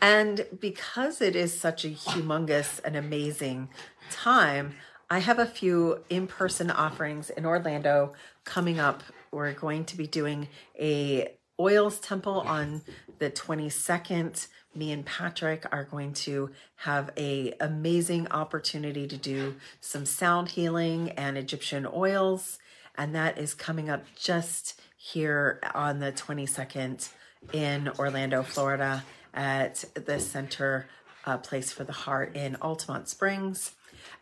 And 0.00 0.46
because 0.60 1.20
it 1.20 1.34
is 1.34 1.58
such 1.58 1.84
a 1.84 1.88
humongous 1.88 2.80
and 2.84 2.96
amazing 2.96 3.68
time, 4.10 4.74
I 5.08 5.20
have 5.20 5.38
a 5.38 5.46
few 5.46 6.04
in 6.10 6.26
person 6.26 6.70
offerings 6.70 7.30
in 7.30 7.46
Orlando 7.46 8.12
coming 8.44 8.78
up. 8.78 9.02
We're 9.30 9.52
going 9.52 9.84
to 9.86 9.96
be 9.96 10.06
doing 10.06 10.48
a 10.78 11.32
oils 11.58 11.98
temple 11.98 12.40
on 12.40 12.82
the 13.18 13.30
22nd, 13.30 14.46
me 14.74 14.92
and 14.92 15.06
Patrick 15.06 15.64
are 15.72 15.84
going 15.84 16.12
to 16.12 16.50
have 16.76 17.10
a 17.16 17.54
amazing 17.60 18.28
opportunity 18.28 19.06
to 19.06 19.16
do 19.16 19.56
some 19.80 20.04
sound 20.04 20.50
healing 20.50 21.10
and 21.12 21.38
Egyptian 21.38 21.86
oils. 21.86 22.58
And 22.98 23.14
that 23.14 23.38
is 23.38 23.54
coming 23.54 23.88
up 23.88 24.04
just 24.14 24.80
here 24.96 25.60
on 25.74 26.00
the 26.00 26.12
22nd 26.12 27.08
in 27.52 27.88
Orlando, 27.98 28.42
Florida 28.42 29.04
at 29.36 29.84
the 29.94 30.18
Center 30.18 30.88
uh, 31.24 31.38
Place 31.38 31.72
for 31.72 31.84
the 31.84 31.92
Heart 31.92 32.34
in 32.34 32.56
Altamonte 32.56 33.08
Springs. 33.08 33.72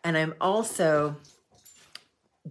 And 0.02 0.18
I'm 0.18 0.34
also 0.40 1.16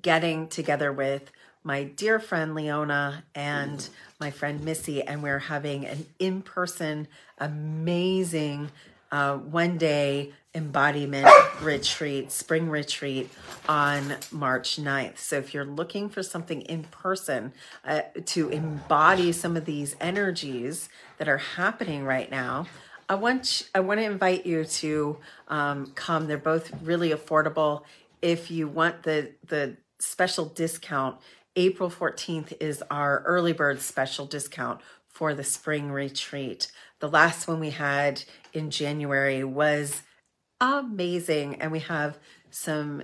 getting 0.02 0.48
together 0.48 0.92
with 0.92 1.30
my 1.64 1.84
dear 1.84 2.20
friend 2.20 2.56
Leona 2.56 3.24
and 3.36 3.88
my 4.20 4.32
friend 4.32 4.64
Missy, 4.64 5.02
and 5.02 5.24
we're 5.24 5.40
having 5.40 5.86
an 5.86 6.06
in 6.20 6.42
person, 6.42 7.08
amazing 7.38 8.70
uh, 9.12 9.38
one 9.38 9.78
day 9.78 10.34
embodiment 10.56 11.28
retreat, 11.62 12.32
spring 12.32 12.70
retreat 12.70 13.30
on 13.68 14.16
March 14.32 14.78
9th. 14.78 15.18
So 15.18 15.38
if 15.38 15.54
you're 15.54 15.66
looking 15.66 16.10
for 16.10 16.22
something 16.22 16.62
in 16.62 16.84
person 16.84 17.54
uh, 17.84 18.02
to 18.26 18.50
embody 18.50 19.32
some 19.32 19.58
of 19.58 19.66
these 19.66 19.96
energies 20.00 20.90
that 21.18 21.28
are 21.28 21.40
happening 21.40 22.04
right 22.04 22.30
now, 22.30 22.68
I 23.10 23.16
want 23.16 23.70
I 23.76 23.82
want 23.82 24.00
to 24.00 24.06
invite 24.06 24.46
you 24.46 24.64
to 24.64 25.18
um, 25.48 25.88
come. 25.96 26.28
They're 26.28 26.38
both 26.38 26.72
really 26.82 27.10
affordable. 27.10 27.84
If 28.22 28.50
you 28.50 28.68
want 28.68 29.04
the 29.04 29.32
the 29.48 29.78
special 30.00 30.46
discount, 30.46 31.18
April 31.56 31.90
14th 31.90 32.54
is 32.60 32.84
our 32.90 33.22
early 33.26 33.54
bird 33.54 33.82
special 33.82 34.26
discount 34.26 34.82
for 35.08 35.34
the 35.34 35.44
spring 35.44 35.92
retreat. 35.92 36.72
The 37.00 37.10
last 37.10 37.48
one 37.48 37.60
we 37.60 37.70
had 37.72 38.24
in 38.54 38.72
January 38.72 39.44
was 39.44 40.02
amazing 40.64 41.62
and 41.62 41.72
we 41.72 41.80
have 41.80 42.18
some 42.50 43.04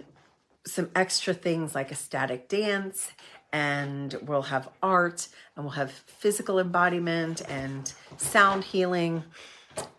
some 0.65 0.89
extra 0.95 1.33
things 1.33 1.75
like 1.75 1.91
ecstatic 1.91 2.47
dance 2.47 3.11
and 3.51 4.17
we'll 4.21 4.43
have 4.43 4.69
art 4.81 5.27
and 5.55 5.65
we'll 5.65 5.73
have 5.73 5.91
physical 5.91 6.59
embodiment 6.59 7.41
and 7.49 7.93
sound 8.17 8.63
healing 8.63 9.23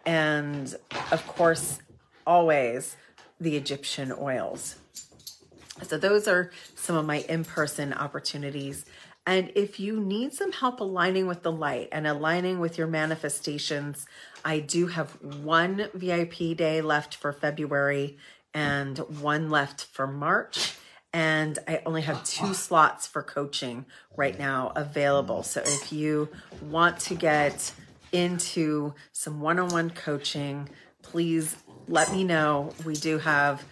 and 0.07 0.75
of 1.13 1.27
course 1.27 1.81
always 2.27 2.97
the 3.41 3.57
Egyptian 3.57 4.13
oils. 4.13 4.77
So 5.83 5.99
those 5.99 6.29
are 6.29 6.51
some 6.75 6.97
of 6.97 7.05
my 7.07 7.19
in-person 7.29 7.93
opportunities. 7.95 8.85
And 9.27 9.53
if 9.55 9.79
you 9.79 10.01
need 10.01 10.33
some 10.33 10.53
help 10.53 10.81
aligning 10.81 11.27
with 11.27 11.43
the 11.43 11.53
light 11.53 11.89
and 11.93 12.07
aligning 12.07 12.59
with 12.59 12.79
your 12.79 12.87
manifestations, 12.87 14.07
I 14.45 14.61
do 14.61 14.87
have 14.89 15.11
one 15.23 15.89
VIP 15.95 16.57
day 16.57 16.81
left 16.81 17.15
for 17.17 17.33
February 17.33 18.17
and 18.55 18.99
one 19.21 19.51
left 19.51 19.85
for 19.85 20.07
March. 20.07 20.75
And 21.13 21.59
I 21.67 21.83
only 21.87 22.03
have 22.03 22.25
two 22.25 22.55
slots 22.55 23.07
for 23.07 23.23
coaching 23.23 23.85
right 24.17 24.39
now 24.39 24.73
available. 24.77 25.43
So 25.43 25.61
if 25.61 25.93
you 25.93 26.29
want 26.63 27.01
to 27.01 27.15
get 27.15 27.73
into 28.13 28.95
some 29.13 29.41
one 29.41 29.59
on 29.59 29.69
one 29.69 29.91
coaching, 29.91 30.69
please 31.03 31.57
let 31.89 32.13
me 32.13 32.25
know. 32.25 32.73
We 32.85 32.95
do 32.95 33.19
have 33.19 33.65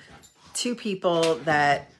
two 0.52 0.74
people 0.74 1.36
that 1.44 1.90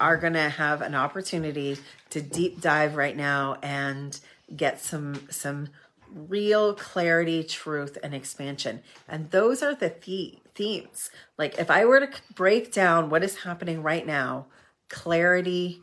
are 0.00 0.16
going 0.16 0.32
to 0.32 0.48
have 0.48 0.80
an 0.82 0.94
opportunity 0.94 1.78
to 2.14 2.22
deep 2.22 2.60
dive 2.60 2.94
right 2.94 3.16
now 3.16 3.56
and 3.60 4.20
get 4.54 4.80
some 4.80 5.26
some 5.30 5.68
real 6.14 6.72
clarity, 6.72 7.42
truth, 7.42 7.98
and 8.04 8.14
expansion. 8.14 8.80
And 9.08 9.32
those 9.32 9.64
are 9.64 9.74
the, 9.74 9.92
the 10.06 10.38
themes. 10.54 11.10
Like 11.36 11.58
if 11.58 11.72
I 11.72 11.84
were 11.84 11.98
to 11.98 12.08
break 12.32 12.72
down 12.72 13.10
what 13.10 13.24
is 13.24 13.38
happening 13.38 13.82
right 13.82 14.06
now, 14.06 14.46
clarity, 14.88 15.80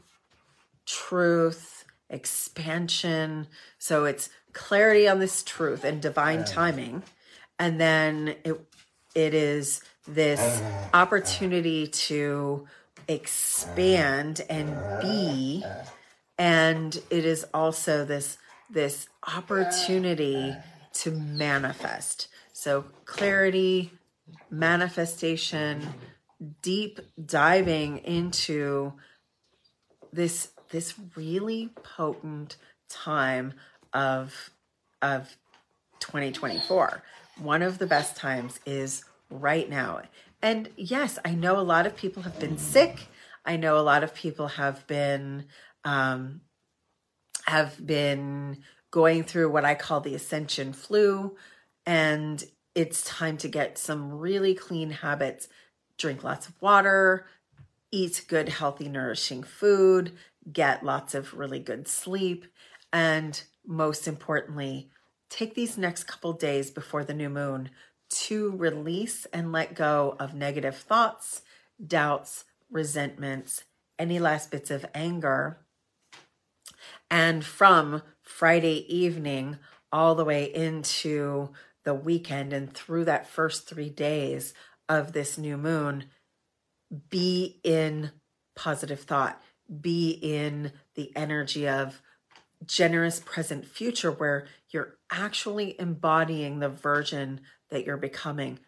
truth, 0.86 1.84
expansion. 2.10 3.48
So 3.78 4.06
it's 4.06 4.30
clarity 4.54 5.10
on 5.10 5.20
this 5.20 5.44
truth 5.44 5.84
and 5.84 6.02
divine 6.02 6.46
timing. 6.46 7.04
And 7.60 7.78
then 7.78 8.36
it 8.46 8.66
it 9.14 9.34
is 9.34 9.82
this 10.08 10.62
opportunity 10.94 11.88
to 11.88 12.70
expand 13.10 14.40
and 14.50 14.74
be 15.02 15.66
and 16.42 17.00
it 17.12 17.24
is 17.24 17.46
also 17.54 18.04
this 18.04 18.40
this 18.68 19.08
opportunity 19.38 20.56
to 20.92 21.12
manifest. 21.12 22.30
So 22.52 22.86
clarity 23.06 23.92
manifestation 24.50 25.88
deep 26.64 27.00
diving 27.24 28.00
into 28.00 28.94
this 30.12 30.50
this 30.72 30.96
really 31.16 31.70
potent 31.84 32.58
time 32.90 33.54
of 33.94 34.50
of 35.04 35.38
2024 36.00 37.04
one 37.38 37.62
of 37.62 37.78
the 37.78 37.86
best 37.86 38.16
times 38.16 38.60
is 38.66 39.06
right 39.30 39.70
now. 39.70 40.02
And 40.42 40.70
yes, 40.76 41.20
I 41.24 41.36
know 41.36 41.60
a 41.60 41.62
lot 41.62 41.86
of 41.86 41.96
people 41.96 42.24
have 42.24 42.40
been 42.40 42.58
sick. 42.58 43.08
I 43.46 43.58
know 43.58 43.78
a 43.78 43.82
lot 43.82 44.04
of 44.04 44.14
people 44.14 44.48
have 44.48 44.86
been 44.88 45.46
um, 45.84 46.42
have 47.46 47.86
been 47.86 48.64
going 48.92 49.24
through 49.24 49.50
what 49.50 49.66
I 49.66 49.76
call 49.76 50.02
the 50.02 50.16
ascension 50.16 50.74
flu, 50.74 51.36
and 51.86 52.44
it's 52.76 53.04
time 53.04 53.38
to 53.38 53.48
get 53.48 53.78
some 53.78 54.20
really 54.20 54.54
clean 54.54 54.92
habits. 54.92 55.48
Drink 55.98 56.24
lots 56.24 56.48
of 56.48 56.62
water, 56.62 57.26
eat 57.92 58.26
good, 58.28 58.50
healthy, 58.50 58.90
nourishing 58.90 59.44
food, 59.44 60.14
get 60.52 60.84
lots 60.84 61.14
of 61.14 61.34
really 61.34 61.60
good 61.60 61.88
sleep, 61.88 62.46
and 62.92 63.44
most 63.66 64.08
importantly, 64.08 64.90
take 65.30 65.54
these 65.54 65.78
next 65.78 66.06
couple 66.06 66.34
days 66.34 66.72
before 66.72 67.04
the 67.04 67.14
new 67.14 67.30
moon 67.30 67.70
to 68.10 68.52
release 68.52 69.26
and 69.34 69.52
let 69.52 69.76
go 69.76 70.16
of 70.20 70.34
negative 70.34 70.76
thoughts, 70.76 71.42
doubts, 71.86 72.44
resentments, 72.70 73.64
any 73.98 74.20
last 74.20 74.52
bits 74.52 74.72
of 74.72 74.86
anger. 74.94 75.60
And 77.12 77.44
from 77.44 78.04
Friday 78.24 78.86
evening 78.88 79.58
all 79.92 80.16
the 80.16 80.24
way 80.24 80.46
into 80.46 81.50
the 81.84 81.94
weekend 81.94 82.54
and 82.54 82.74
through 82.74 83.04
that 83.06 83.28
first 83.28 83.68
three 83.68 83.90
days 83.90 84.54
of 84.88 85.12
this 85.12 85.38
new 85.38 85.58
moon, 85.58 86.06
be 87.10 87.60
in 87.66 88.12
positive 88.56 89.02
thought, 89.02 89.42
be 89.82 90.12
in 90.12 90.72
the 90.96 91.12
energy 91.16 91.68
of 91.68 92.02
generous 92.66 93.20
present 93.20 93.66
future 93.66 94.12
where 94.12 94.48
you're 94.70 94.96
actually 95.12 95.76
embodying 95.80 96.60
the 96.60 96.70
version 96.70 97.42
that 97.70 97.86
you're 97.86 97.98
becoming 97.98 98.60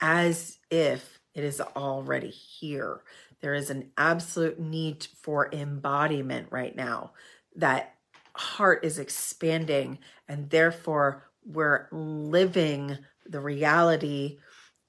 as 0.00 0.58
if 0.70 1.18
it 1.34 1.44
is 1.44 1.60
already 1.60 2.30
here. 2.30 3.02
There 3.40 3.54
is 3.54 3.68
an 3.68 3.90
absolute 3.98 4.58
need 4.58 5.06
for 5.20 5.52
embodiment 5.52 6.48
right 6.50 6.74
now. 6.74 7.12
That 7.54 7.94
heart 8.34 8.84
is 8.84 8.98
expanding, 8.98 9.98
and 10.28 10.50
therefore 10.50 11.30
we're 11.44 11.88
living 11.92 12.98
the 13.26 13.40
reality, 13.40 14.38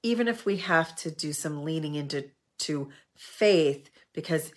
even 0.02 0.28
if 0.28 0.44
we 0.44 0.58
have 0.58 0.94
to 0.96 1.10
do 1.10 1.32
some 1.32 1.64
leaning 1.64 1.94
into 1.94 2.30
to 2.58 2.88
faith 3.16 3.90
because 4.14 4.52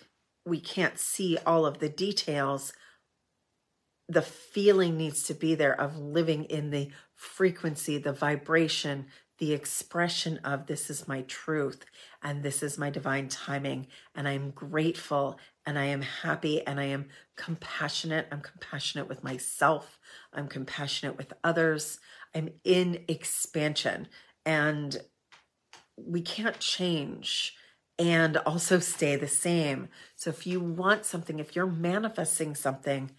we 0.46 0.60
can't 0.60 0.98
see 0.98 1.38
all 1.46 1.66
of 1.66 1.78
the 1.78 1.88
details. 1.88 2.72
The 4.08 4.22
feeling 4.22 4.96
needs 4.96 5.22
to 5.24 5.34
be 5.34 5.54
there 5.54 5.78
of 5.78 5.96
living 5.96 6.44
in 6.44 6.70
the 6.70 6.90
frequency, 7.14 7.98
the 7.98 8.12
vibration, 8.12 9.06
the 9.40 9.54
expression 9.54 10.36
of 10.44 10.66
this 10.66 10.90
is 10.90 11.08
my 11.08 11.22
truth 11.22 11.86
and 12.22 12.42
this 12.42 12.62
is 12.62 12.76
my 12.76 12.90
divine 12.90 13.26
timing. 13.26 13.86
And 14.14 14.28
I'm 14.28 14.50
grateful 14.50 15.40
and 15.66 15.78
I 15.78 15.86
am 15.86 16.02
happy 16.02 16.64
and 16.66 16.78
I 16.78 16.84
am 16.84 17.06
compassionate. 17.36 18.28
I'm 18.30 18.42
compassionate 18.42 19.08
with 19.08 19.24
myself. 19.24 19.98
I'm 20.34 20.46
compassionate 20.46 21.16
with 21.16 21.32
others. 21.42 21.98
I'm 22.34 22.50
in 22.64 23.02
expansion 23.08 24.08
and 24.44 24.98
we 25.96 26.20
can't 26.20 26.60
change 26.60 27.54
and 27.98 28.36
also 28.38 28.78
stay 28.78 29.16
the 29.16 29.28
same. 29.28 29.88
So 30.16 30.28
if 30.28 30.46
you 30.46 30.60
want 30.60 31.06
something, 31.06 31.38
if 31.38 31.56
you're 31.56 31.66
manifesting 31.66 32.54
something, 32.54 33.10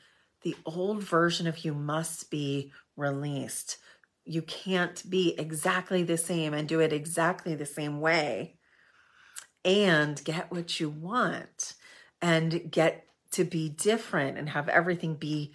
the 0.44 0.56
old 0.66 1.02
version 1.02 1.48
of 1.48 1.66
you 1.66 1.74
must 1.74 2.30
be 2.30 2.72
released 2.96 3.78
you 4.26 4.42
can't 4.42 5.10
be 5.10 5.36
exactly 5.38 6.04
the 6.04 6.18
same 6.18 6.54
and 6.54 6.68
do 6.68 6.80
it 6.80 6.94
exactly 6.94 7.56
the 7.56 7.66
same 7.66 8.00
way 8.00 8.56
and 9.66 10.24
get 10.24 10.52
what 10.52 10.80
you 10.80 10.90
want 10.90 11.74
and 12.22 12.72
get 12.72 13.06
to 13.32 13.44
be 13.44 13.70
different 13.70 14.38
and 14.38 14.50
have 14.50 14.70
everything 14.70 15.16
be 15.16 15.54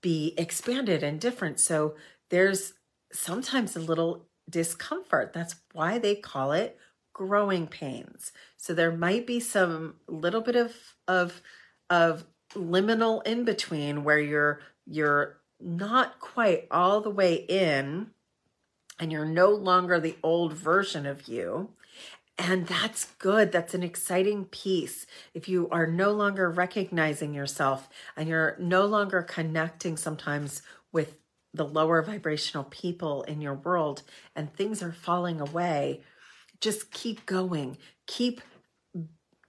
be 0.00 0.34
expanded 0.38 1.02
and 1.02 1.20
different 1.20 1.58
so 1.58 1.94
there's 2.30 2.74
sometimes 3.12 3.76
a 3.76 3.80
little 3.80 4.28
discomfort. 4.48 5.32
That's 5.32 5.56
why 5.72 5.98
they 5.98 6.14
call 6.14 6.52
it 6.52 6.78
growing 7.12 7.66
pains. 7.66 8.32
So 8.56 8.74
there 8.74 8.92
might 8.92 9.26
be 9.26 9.40
some 9.40 9.96
little 10.06 10.40
bit 10.40 10.56
of 10.56 10.74
of 11.06 11.42
of 11.90 12.24
liminal 12.54 13.26
in 13.26 13.44
between 13.44 14.04
where 14.04 14.20
you're 14.20 14.60
you're 14.86 15.40
not 15.60 16.20
quite 16.20 16.66
all 16.70 17.00
the 17.00 17.10
way 17.10 17.34
in 17.34 18.10
and 18.98 19.12
you're 19.12 19.24
no 19.24 19.50
longer 19.50 20.00
the 20.00 20.16
old 20.22 20.52
version 20.52 21.06
of 21.06 21.28
you. 21.28 21.70
And 22.36 22.66
that's 22.66 23.06
good. 23.18 23.50
That's 23.50 23.74
an 23.74 23.82
exciting 23.82 24.44
piece. 24.44 25.06
If 25.34 25.48
you 25.48 25.68
are 25.70 25.86
no 25.86 26.12
longer 26.12 26.50
recognizing 26.50 27.34
yourself 27.34 27.88
and 28.16 28.28
you're 28.28 28.56
no 28.60 28.86
longer 28.86 29.22
connecting 29.22 29.96
sometimes 29.96 30.62
with 30.92 31.16
the 31.52 31.64
lower 31.64 32.00
vibrational 32.02 32.64
people 32.64 33.22
in 33.24 33.40
your 33.40 33.54
world 33.54 34.02
and 34.36 34.52
things 34.52 34.82
are 34.82 34.92
falling 34.92 35.40
away, 35.40 36.02
just 36.60 36.92
keep 36.92 37.26
going. 37.26 37.76
Keep 38.06 38.40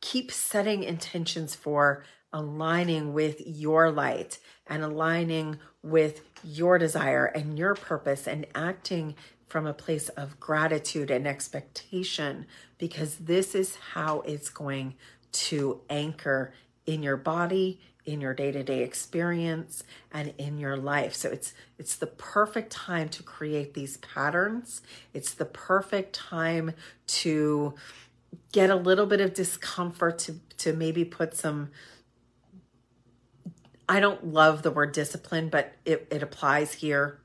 keep 0.02 0.32
setting 0.32 0.82
intentions 0.82 1.56
for 1.56 2.04
aligning 2.32 3.14
with 3.14 3.42
your 3.46 3.92
light 3.92 4.40
and 4.68 4.84
aligning 4.84 5.58
with 5.82 6.22
your 6.44 6.78
desire 6.78 7.26
and 7.26 7.58
your 7.58 7.76
purpose 7.76 8.28
and 8.28 8.46
acting 8.54 9.16
from 9.48 9.66
a 9.66 9.74
place 9.74 10.10
of 10.10 10.40
gratitude 10.40 11.10
and 11.10 11.28
expectation 11.28 12.46
because 12.78 13.18
this 13.18 13.56
is 13.56 13.76
how 13.94 14.22
it's 14.22 14.50
going 14.50 14.94
to 15.32 15.82
anchor 15.90 16.54
in 16.86 17.02
your 17.02 17.18
body 17.18 17.80
in 18.06 18.22
your 18.22 18.34
day-to-day 18.34 18.82
experience 18.82 19.84
and 20.12 20.34
in 20.38 20.58
your 20.58 20.76
life. 20.76 21.14
So 21.14 21.30
it's 21.30 21.54
it's 21.78 21.96
the 21.96 22.08
perfect 22.08 22.72
time 22.72 23.10
to 23.10 23.24
create 23.24 23.74
these 23.74 23.98
patterns. 23.98 24.82
It's 25.14 25.34
the 25.34 25.46
perfect 25.46 26.14
time 26.14 26.72
to 27.08 27.76
get 28.52 28.70
a 28.70 28.76
little 28.76 29.06
bit 29.06 29.22
of 29.22 29.34
discomfort 29.34 30.18
to 30.20 30.40
to 30.58 30.74
maybe 30.74 31.06
put 31.06 31.36
some 31.36 31.70
I 33.90 34.00
don't 34.00 34.24
love 34.24 34.62
the 34.62 34.70
word 34.70 34.92
discipline, 34.92 35.50
but 35.50 35.74
it, 35.84 36.08
it 36.12 36.22
applies 36.22 36.74
here. 36.74 37.20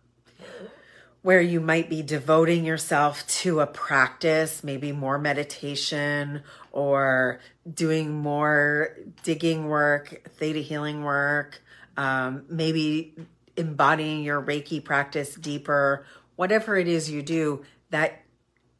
Where 1.20 1.40
you 1.40 1.60
might 1.60 1.90
be 1.90 2.02
devoting 2.02 2.64
yourself 2.64 3.26
to 3.42 3.60
a 3.60 3.66
practice, 3.66 4.64
maybe 4.64 4.90
more 4.90 5.18
meditation 5.18 6.42
or 6.72 7.40
doing 7.70 8.12
more 8.12 8.96
digging 9.22 9.66
work, 9.66 10.30
theta 10.36 10.60
healing 10.60 11.04
work, 11.04 11.62
um, 11.98 12.44
maybe 12.48 13.14
embodying 13.56 14.22
your 14.22 14.42
Reiki 14.42 14.82
practice 14.82 15.34
deeper, 15.34 16.06
whatever 16.36 16.76
it 16.76 16.88
is 16.88 17.10
you 17.10 17.22
do, 17.22 17.62
that 17.90 18.22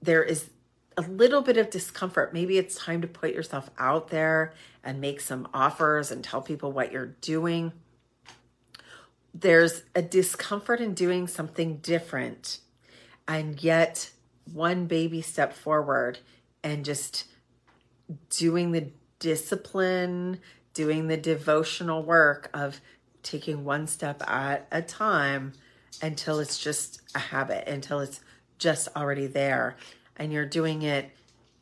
there 0.02 0.22
is 0.22 0.48
a 0.96 1.02
little 1.02 1.42
bit 1.42 1.56
of 1.56 1.70
discomfort. 1.70 2.32
Maybe 2.32 2.58
it's 2.58 2.76
time 2.76 3.00
to 3.02 3.08
put 3.08 3.34
yourself 3.34 3.70
out 3.78 4.08
there 4.08 4.52
and 4.82 5.00
make 5.00 5.20
some 5.20 5.48
offers 5.52 6.10
and 6.10 6.22
tell 6.22 6.42
people 6.42 6.72
what 6.72 6.92
you're 6.92 7.14
doing. 7.20 7.72
There's 9.32 9.82
a 9.94 10.02
discomfort 10.02 10.80
in 10.80 10.94
doing 10.94 11.26
something 11.26 11.78
different, 11.78 12.60
and 13.26 13.60
yet 13.62 14.10
one 14.52 14.86
baby 14.86 15.22
step 15.22 15.52
forward 15.52 16.18
and 16.62 16.84
just 16.84 17.24
doing 18.30 18.72
the 18.72 18.90
discipline, 19.18 20.38
doing 20.74 21.08
the 21.08 21.16
devotional 21.16 22.02
work 22.02 22.50
of 22.54 22.80
taking 23.22 23.64
one 23.64 23.86
step 23.86 24.22
at 24.28 24.68
a 24.70 24.82
time 24.82 25.52
until 26.02 26.38
it's 26.38 26.58
just 26.58 27.00
a 27.14 27.18
habit, 27.18 27.66
until 27.66 28.00
it's 28.00 28.20
just 28.58 28.88
already 28.94 29.26
there 29.26 29.76
and 30.16 30.32
you're 30.32 30.46
doing 30.46 30.82
it 30.82 31.10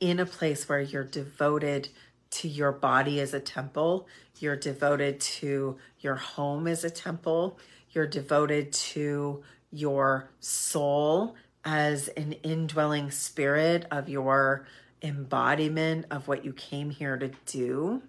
in 0.01 0.19
a 0.19 0.27
place 0.27 0.69
where 0.69 0.81
you're 0.81 1.05
devoted 1.05 1.89
to 2.31 2.49
your 2.49 2.73
body 2.73 3.21
as 3.21 3.35
a 3.35 3.41
temple, 3.41 4.07
you're 4.39 4.57
devoted 4.57 5.21
to 5.21 5.77
your 6.01 6.17
home 6.17 6.67
as 6.67 6.83
a 6.83 6.91
temple, 6.91 7.59
you're 7.91 8.07
devoted 8.07 8.73
to 8.73 9.43
your 9.71 10.31
soul 10.41 11.37
as 11.65 12.09
an 12.09 12.33
indwelling 12.43 13.11
spirit 13.11 13.87
of 13.91 14.09
your 14.09 14.67
embodiment 15.03 16.07
of 16.11 16.27
what 16.29 16.45
you 16.45 16.53
came 16.53 16.91
here 16.91 17.17
to 17.17 17.31
do. 17.47 18.03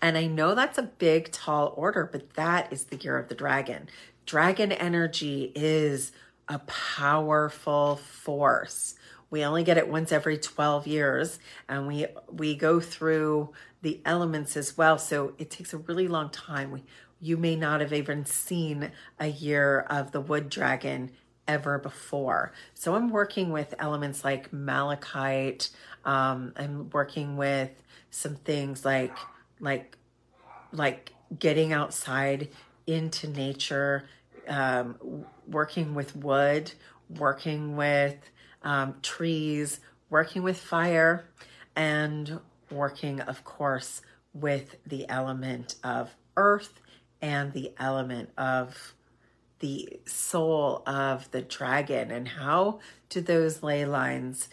And 0.00 0.16
I 0.16 0.26
know 0.26 0.54
that's 0.54 0.78
a 0.78 0.82
big, 0.82 1.32
tall 1.32 1.74
order, 1.76 2.08
but 2.10 2.34
that 2.34 2.72
is 2.72 2.84
the 2.84 2.96
year 2.96 3.18
of 3.18 3.28
the 3.28 3.34
dragon. 3.34 3.88
Dragon 4.24 4.72
energy 4.72 5.52
is 5.54 6.12
a 6.48 6.58
powerful 6.60 7.96
force. 7.96 8.94
We 9.30 9.44
only 9.44 9.64
get 9.64 9.78
it 9.78 9.88
once 9.88 10.12
every 10.12 10.38
12 10.38 10.86
years 10.86 11.38
and 11.68 11.86
we 11.86 12.06
we 12.30 12.54
go 12.54 12.78
through 12.78 13.52
the 13.82 14.00
elements 14.04 14.56
as 14.56 14.76
well. 14.76 14.98
So 14.98 15.34
it 15.38 15.50
takes 15.50 15.74
a 15.74 15.78
really 15.78 16.08
long 16.08 16.30
time. 16.30 16.70
We, 16.70 16.84
you 17.20 17.36
may 17.36 17.56
not 17.56 17.80
have 17.80 17.92
even 17.92 18.24
seen 18.24 18.92
a 19.18 19.26
year 19.26 19.80
of 19.90 20.12
the 20.12 20.20
wood 20.20 20.48
dragon 20.48 21.10
ever 21.48 21.78
before. 21.78 22.52
So 22.74 22.94
I'm 22.94 23.10
working 23.10 23.50
with 23.50 23.74
elements 23.78 24.24
like 24.24 24.52
malachite. 24.52 25.70
Um, 26.04 26.52
I'm 26.56 26.90
working 26.90 27.36
with 27.36 27.70
some 28.10 28.36
things 28.36 28.84
like 28.84 29.16
like 29.60 29.96
like 30.72 31.12
getting 31.38 31.72
outside 31.72 32.48
into 32.86 33.28
nature, 33.28 34.08
um, 34.48 35.24
working 35.46 35.94
with 35.94 36.16
wood, 36.16 36.72
working 37.08 37.76
with 37.76 38.16
um, 38.62 38.96
trees, 39.02 39.80
working 40.10 40.42
with 40.42 40.58
fire, 40.58 41.28
and 41.74 42.40
working, 42.70 43.20
of 43.20 43.44
course, 43.44 44.02
with 44.32 44.76
the 44.86 45.08
element 45.08 45.76
of 45.84 46.14
earth 46.36 46.80
and 47.20 47.52
the 47.52 47.72
element 47.78 48.30
of 48.36 48.94
the 49.60 50.00
soul 50.06 50.82
of 50.86 51.30
the 51.30 51.42
dragon. 51.42 52.10
And 52.10 52.28
how 52.28 52.80
do 53.08 53.20
those 53.20 53.62
ley 53.62 53.84
lines 53.84 54.48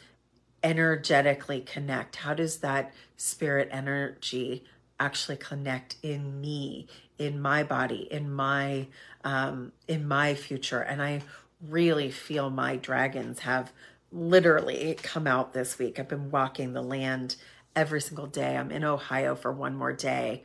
energetically 0.64 1.62
connect? 1.62 2.18
How 2.18 2.34
does 2.34 2.60
that 2.60 2.94
spirit 3.18 3.68
energy 3.72 4.64
actually 5.00 5.38
connect 5.38 5.98
in 6.02 6.40
me, 6.40 6.88
in 7.18 7.40
my 7.40 7.64
body, 7.64 8.08
in 8.12 8.32
my 8.32 8.88
um, 9.24 9.72
in 9.88 10.08
my 10.08 10.36
future? 10.36 10.80
And 10.80 11.02
I 11.02 11.22
really 11.62 12.12
feel 12.12 12.50
my 12.50 12.76
dragons 12.76 13.40
have 13.40 13.72
literally 14.12 14.98
come 15.02 15.28
out 15.28 15.54
this 15.54 15.80
week. 15.80 16.00
I've 16.00 16.08
been 16.08 16.30
walking 16.30 16.74
the 16.74 16.82
land 16.82 17.36
every 17.76 18.02
single 18.02 18.28
day. 18.28 18.56
I'm 18.56 18.72
in 18.72 18.84
Ohio 18.84 19.36
for 19.36 19.52
one 19.52 19.76
more 19.76 19.94
day. 19.94 20.44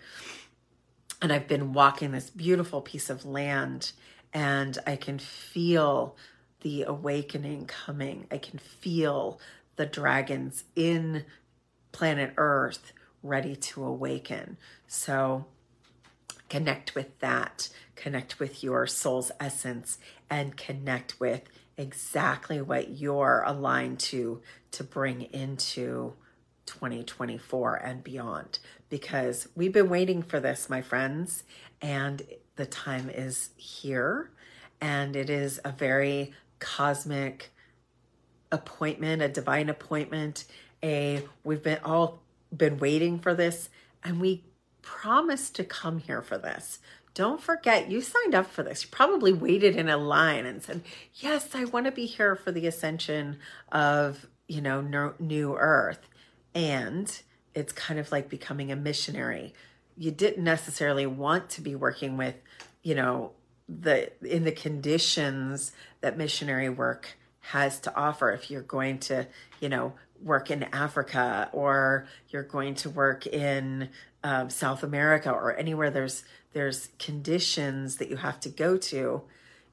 And 1.20 1.32
I've 1.32 1.48
been 1.48 1.72
walking 1.72 2.12
this 2.12 2.30
beautiful 2.30 2.80
piece 2.80 3.10
of 3.10 3.24
land, 3.24 3.92
and 4.32 4.78
I 4.86 4.94
can 4.96 5.18
feel 5.18 6.16
the 6.60 6.84
awakening 6.84 7.66
coming. 7.66 8.26
I 8.30 8.38
can 8.38 8.58
feel 8.58 9.40
the 9.76 9.86
dragons 9.86 10.64
in 10.76 11.24
planet 11.92 12.34
Earth 12.36 12.92
ready 13.28 13.54
to 13.54 13.84
awaken. 13.84 14.56
So 14.86 15.46
connect 16.48 16.94
with 16.94 17.18
that, 17.20 17.68
connect 17.94 18.40
with 18.40 18.62
your 18.64 18.86
soul's 18.86 19.30
essence, 19.38 19.98
and 20.30 20.56
connect 20.56 21.20
with 21.20 21.42
exactly 21.76 22.60
what 22.60 22.90
you're 22.90 23.44
aligned 23.46 24.00
to 24.00 24.42
to 24.72 24.84
bring 24.84 25.22
into 25.22 26.14
2024 26.66 27.76
and 27.76 28.02
beyond. 28.04 28.58
Because 28.90 29.48
we've 29.54 29.72
been 29.72 29.88
waiting 29.88 30.22
for 30.22 30.40
this 30.40 30.68
my 30.68 30.82
friends 30.82 31.44
and 31.80 32.22
the 32.56 32.66
time 32.66 33.08
is 33.08 33.50
here. 33.56 34.30
And 34.80 35.16
it 35.16 35.30
is 35.30 35.60
a 35.64 35.72
very 35.72 36.32
cosmic 36.58 37.50
appointment 38.50 39.22
a 39.22 39.28
divine 39.28 39.68
appointment 39.68 40.44
a 40.82 41.22
we've 41.44 41.62
been 41.62 41.78
all 41.84 42.22
been 42.56 42.78
waiting 42.78 43.18
for 43.18 43.34
this 43.34 43.68
and 44.02 44.20
we 44.20 44.44
promised 44.82 45.54
to 45.54 45.64
come 45.64 45.98
here 45.98 46.22
for 46.22 46.38
this 46.38 46.78
don't 47.18 47.40
forget 47.40 47.90
you 47.90 48.00
signed 48.00 48.36
up 48.36 48.46
for 48.46 48.62
this. 48.62 48.84
You 48.84 48.90
probably 48.92 49.32
waited 49.32 49.74
in 49.74 49.88
a 49.88 49.96
line 49.96 50.46
and 50.46 50.62
said, 50.62 50.82
"Yes, 51.14 51.52
I 51.52 51.64
want 51.64 51.86
to 51.86 51.90
be 51.90 52.06
here 52.06 52.36
for 52.36 52.52
the 52.52 52.68
ascension 52.68 53.40
of, 53.72 54.28
you 54.46 54.60
know, 54.60 55.14
new 55.18 55.56
earth." 55.56 56.08
And 56.54 57.20
it's 57.54 57.72
kind 57.72 57.98
of 57.98 58.12
like 58.12 58.28
becoming 58.28 58.70
a 58.70 58.76
missionary. 58.76 59.52
You 59.96 60.12
didn't 60.12 60.44
necessarily 60.44 61.06
want 61.06 61.50
to 61.50 61.60
be 61.60 61.74
working 61.74 62.16
with, 62.16 62.36
you 62.84 62.94
know, 62.94 63.32
the 63.68 64.12
in 64.22 64.44
the 64.44 64.52
conditions 64.52 65.72
that 66.02 66.16
missionary 66.16 66.68
work 66.68 67.16
has 67.40 67.80
to 67.80 67.96
offer 67.96 68.30
if 68.30 68.48
you're 68.48 68.62
going 68.62 69.00
to, 69.00 69.26
you 69.60 69.68
know, 69.68 69.94
work 70.22 70.50
in 70.50 70.64
Africa 70.72 71.48
or 71.52 72.06
you're 72.30 72.42
going 72.42 72.74
to 72.76 72.90
work 72.90 73.26
in 73.26 73.88
um, 74.24 74.50
South 74.50 74.82
America 74.82 75.30
or 75.30 75.56
anywhere 75.56 75.90
there's 75.90 76.24
there's 76.52 76.88
conditions 76.98 77.96
that 77.96 78.08
you 78.08 78.16
have 78.16 78.40
to 78.40 78.48
go 78.48 78.76
to, 78.76 79.22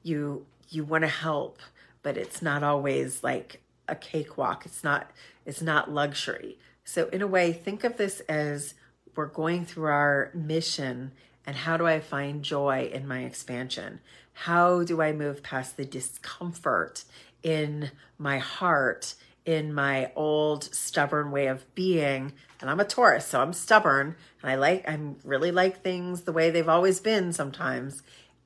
you 0.02 0.46
you 0.68 0.84
want 0.84 1.02
to 1.02 1.08
help 1.08 1.60
but 2.06 2.16
it's 2.16 2.40
not 2.40 2.62
always 2.62 3.24
like 3.24 3.60
a 3.88 3.96
cakewalk. 3.96 4.64
It's 4.64 4.84
not 4.84 5.10
it's 5.44 5.60
not 5.60 5.90
luxury. 5.90 6.56
So 6.84 7.08
in 7.08 7.20
a 7.20 7.26
way, 7.26 7.52
think 7.52 7.82
of 7.82 7.96
this 7.96 8.20
as 8.28 8.74
we're 9.16 9.26
going 9.26 9.64
through 9.64 9.88
our 9.88 10.30
mission 10.32 11.10
and 11.44 11.56
how 11.56 11.76
do 11.76 11.84
I 11.84 11.98
find 11.98 12.44
joy 12.44 12.90
in 12.92 13.08
my 13.08 13.24
expansion? 13.24 13.98
How 14.32 14.84
do 14.84 15.02
I 15.02 15.12
move 15.12 15.42
past 15.42 15.76
the 15.76 15.84
discomfort 15.84 17.02
in 17.42 17.90
my 18.18 18.38
heart, 18.38 19.16
in 19.46 19.72
my 19.72 20.12
old 20.14 20.64
stubborn 20.74 21.30
way 21.30 21.46
of 21.46 21.74
being? 21.74 22.32
And 22.60 22.68
I'm 22.68 22.80
a 22.80 22.84
Taurus, 22.84 23.26
so 23.26 23.40
I'm 23.40 23.52
stubborn 23.52 24.16
and 24.42 24.50
I 24.50 24.56
like 24.56 24.88
I'm 24.88 25.16
really 25.24 25.50
like 25.50 25.82
things 25.82 26.22
the 26.22 26.32
way 26.32 26.50
they've 26.50 26.68
always 26.68 27.00
been 27.00 27.32
sometimes. 27.32 28.02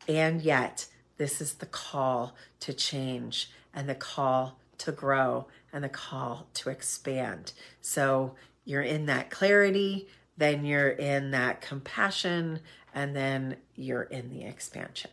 And 0.07 0.41
yet, 0.43 0.87
this 1.17 1.41
is 1.41 1.55
the 1.55 1.67
call 1.67 2.35
to 2.61 2.73
change 2.73 3.51
and 3.75 3.89
the 3.89 3.95
call 3.95 4.59
to 4.79 4.93
grow 4.93 5.47
and 5.73 5.85
the 5.85 5.89
call 5.89 6.49
to 6.55 6.71
expand. 6.71 7.53
So 7.81 8.35
you're 8.65 8.83
in 8.83 9.07
that 9.07 9.31
clarity, 9.31 10.09
then 10.37 10.65
you're 10.65 10.91
in 10.91 11.31
that 11.33 11.61
compassion, 11.61 12.61
and 12.95 13.15
then 13.15 13.57
you're 13.75 14.03
in 14.03 14.31
the 14.31 14.45
expansion. 14.45 15.11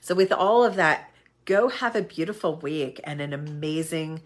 So, 0.00 0.14
with 0.14 0.32
all 0.32 0.64
of 0.64 0.76
that, 0.76 1.10
go 1.44 1.68
have 1.68 1.94
a 1.94 2.02
beautiful 2.02 2.56
week 2.56 3.00
and 3.04 3.20
an 3.20 3.32
amazing 3.32 4.22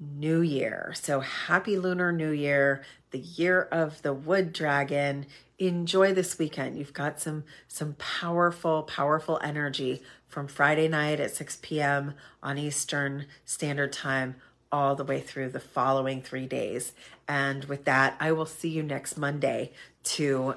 new 0.00 0.40
year. 0.40 0.92
So, 0.94 1.20
happy 1.20 1.78
Lunar 1.78 2.12
New 2.12 2.30
Year, 2.30 2.82
the 3.10 3.18
year 3.18 3.62
of 3.72 4.02
the 4.02 4.12
wood 4.12 4.52
dragon. 4.52 5.26
Enjoy 5.58 6.12
this 6.12 6.38
weekend. 6.38 6.76
You've 6.76 6.92
got 6.92 7.20
some 7.20 7.44
some 7.66 7.94
powerful 7.94 8.82
powerful 8.82 9.40
energy 9.42 10.02
from 10.28 10.48
Friday 10.48 10.88
night 10.88 11.18
at 11.18 11.34
6 11.34 11.58
p.m. 11.62 12.14
on 12.42 12.58
Eastern 12.58 13.26
Standard 13.44 13.92
Time 13.92 14.36
all 14.70 14.94
the 14.94 15.04
way 15.04 15.20
through 15.20 15.48
the 15.48 15.60
following 15.60 16.20
3 16.20 16.46
days. 16.46 16.92
And 17.26 17.64
with 17.64 17.84
that, 17.84 18.16
I 18.20 18.32
will 18.32 18.46
see 18.46 18.68
you 18.68 18.82
next 18.82 19.16
Monday 19.16 19.72
to 20.04 20.56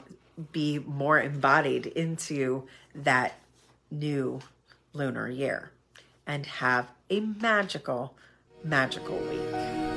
be 0.52 0.80
more 0.80 1.21
embodied 1.21 1.86
into 1.86 2.67
that 2.93 3.36
new 3.91 4.41
lunar 4.93 5.30
year 5.30 5.71
and 6.25 6.45
have 6.45 6.89
a 7.10 7.19
magical 7.19 8.15
magical 8.63 9.17
week. 9.30 9.88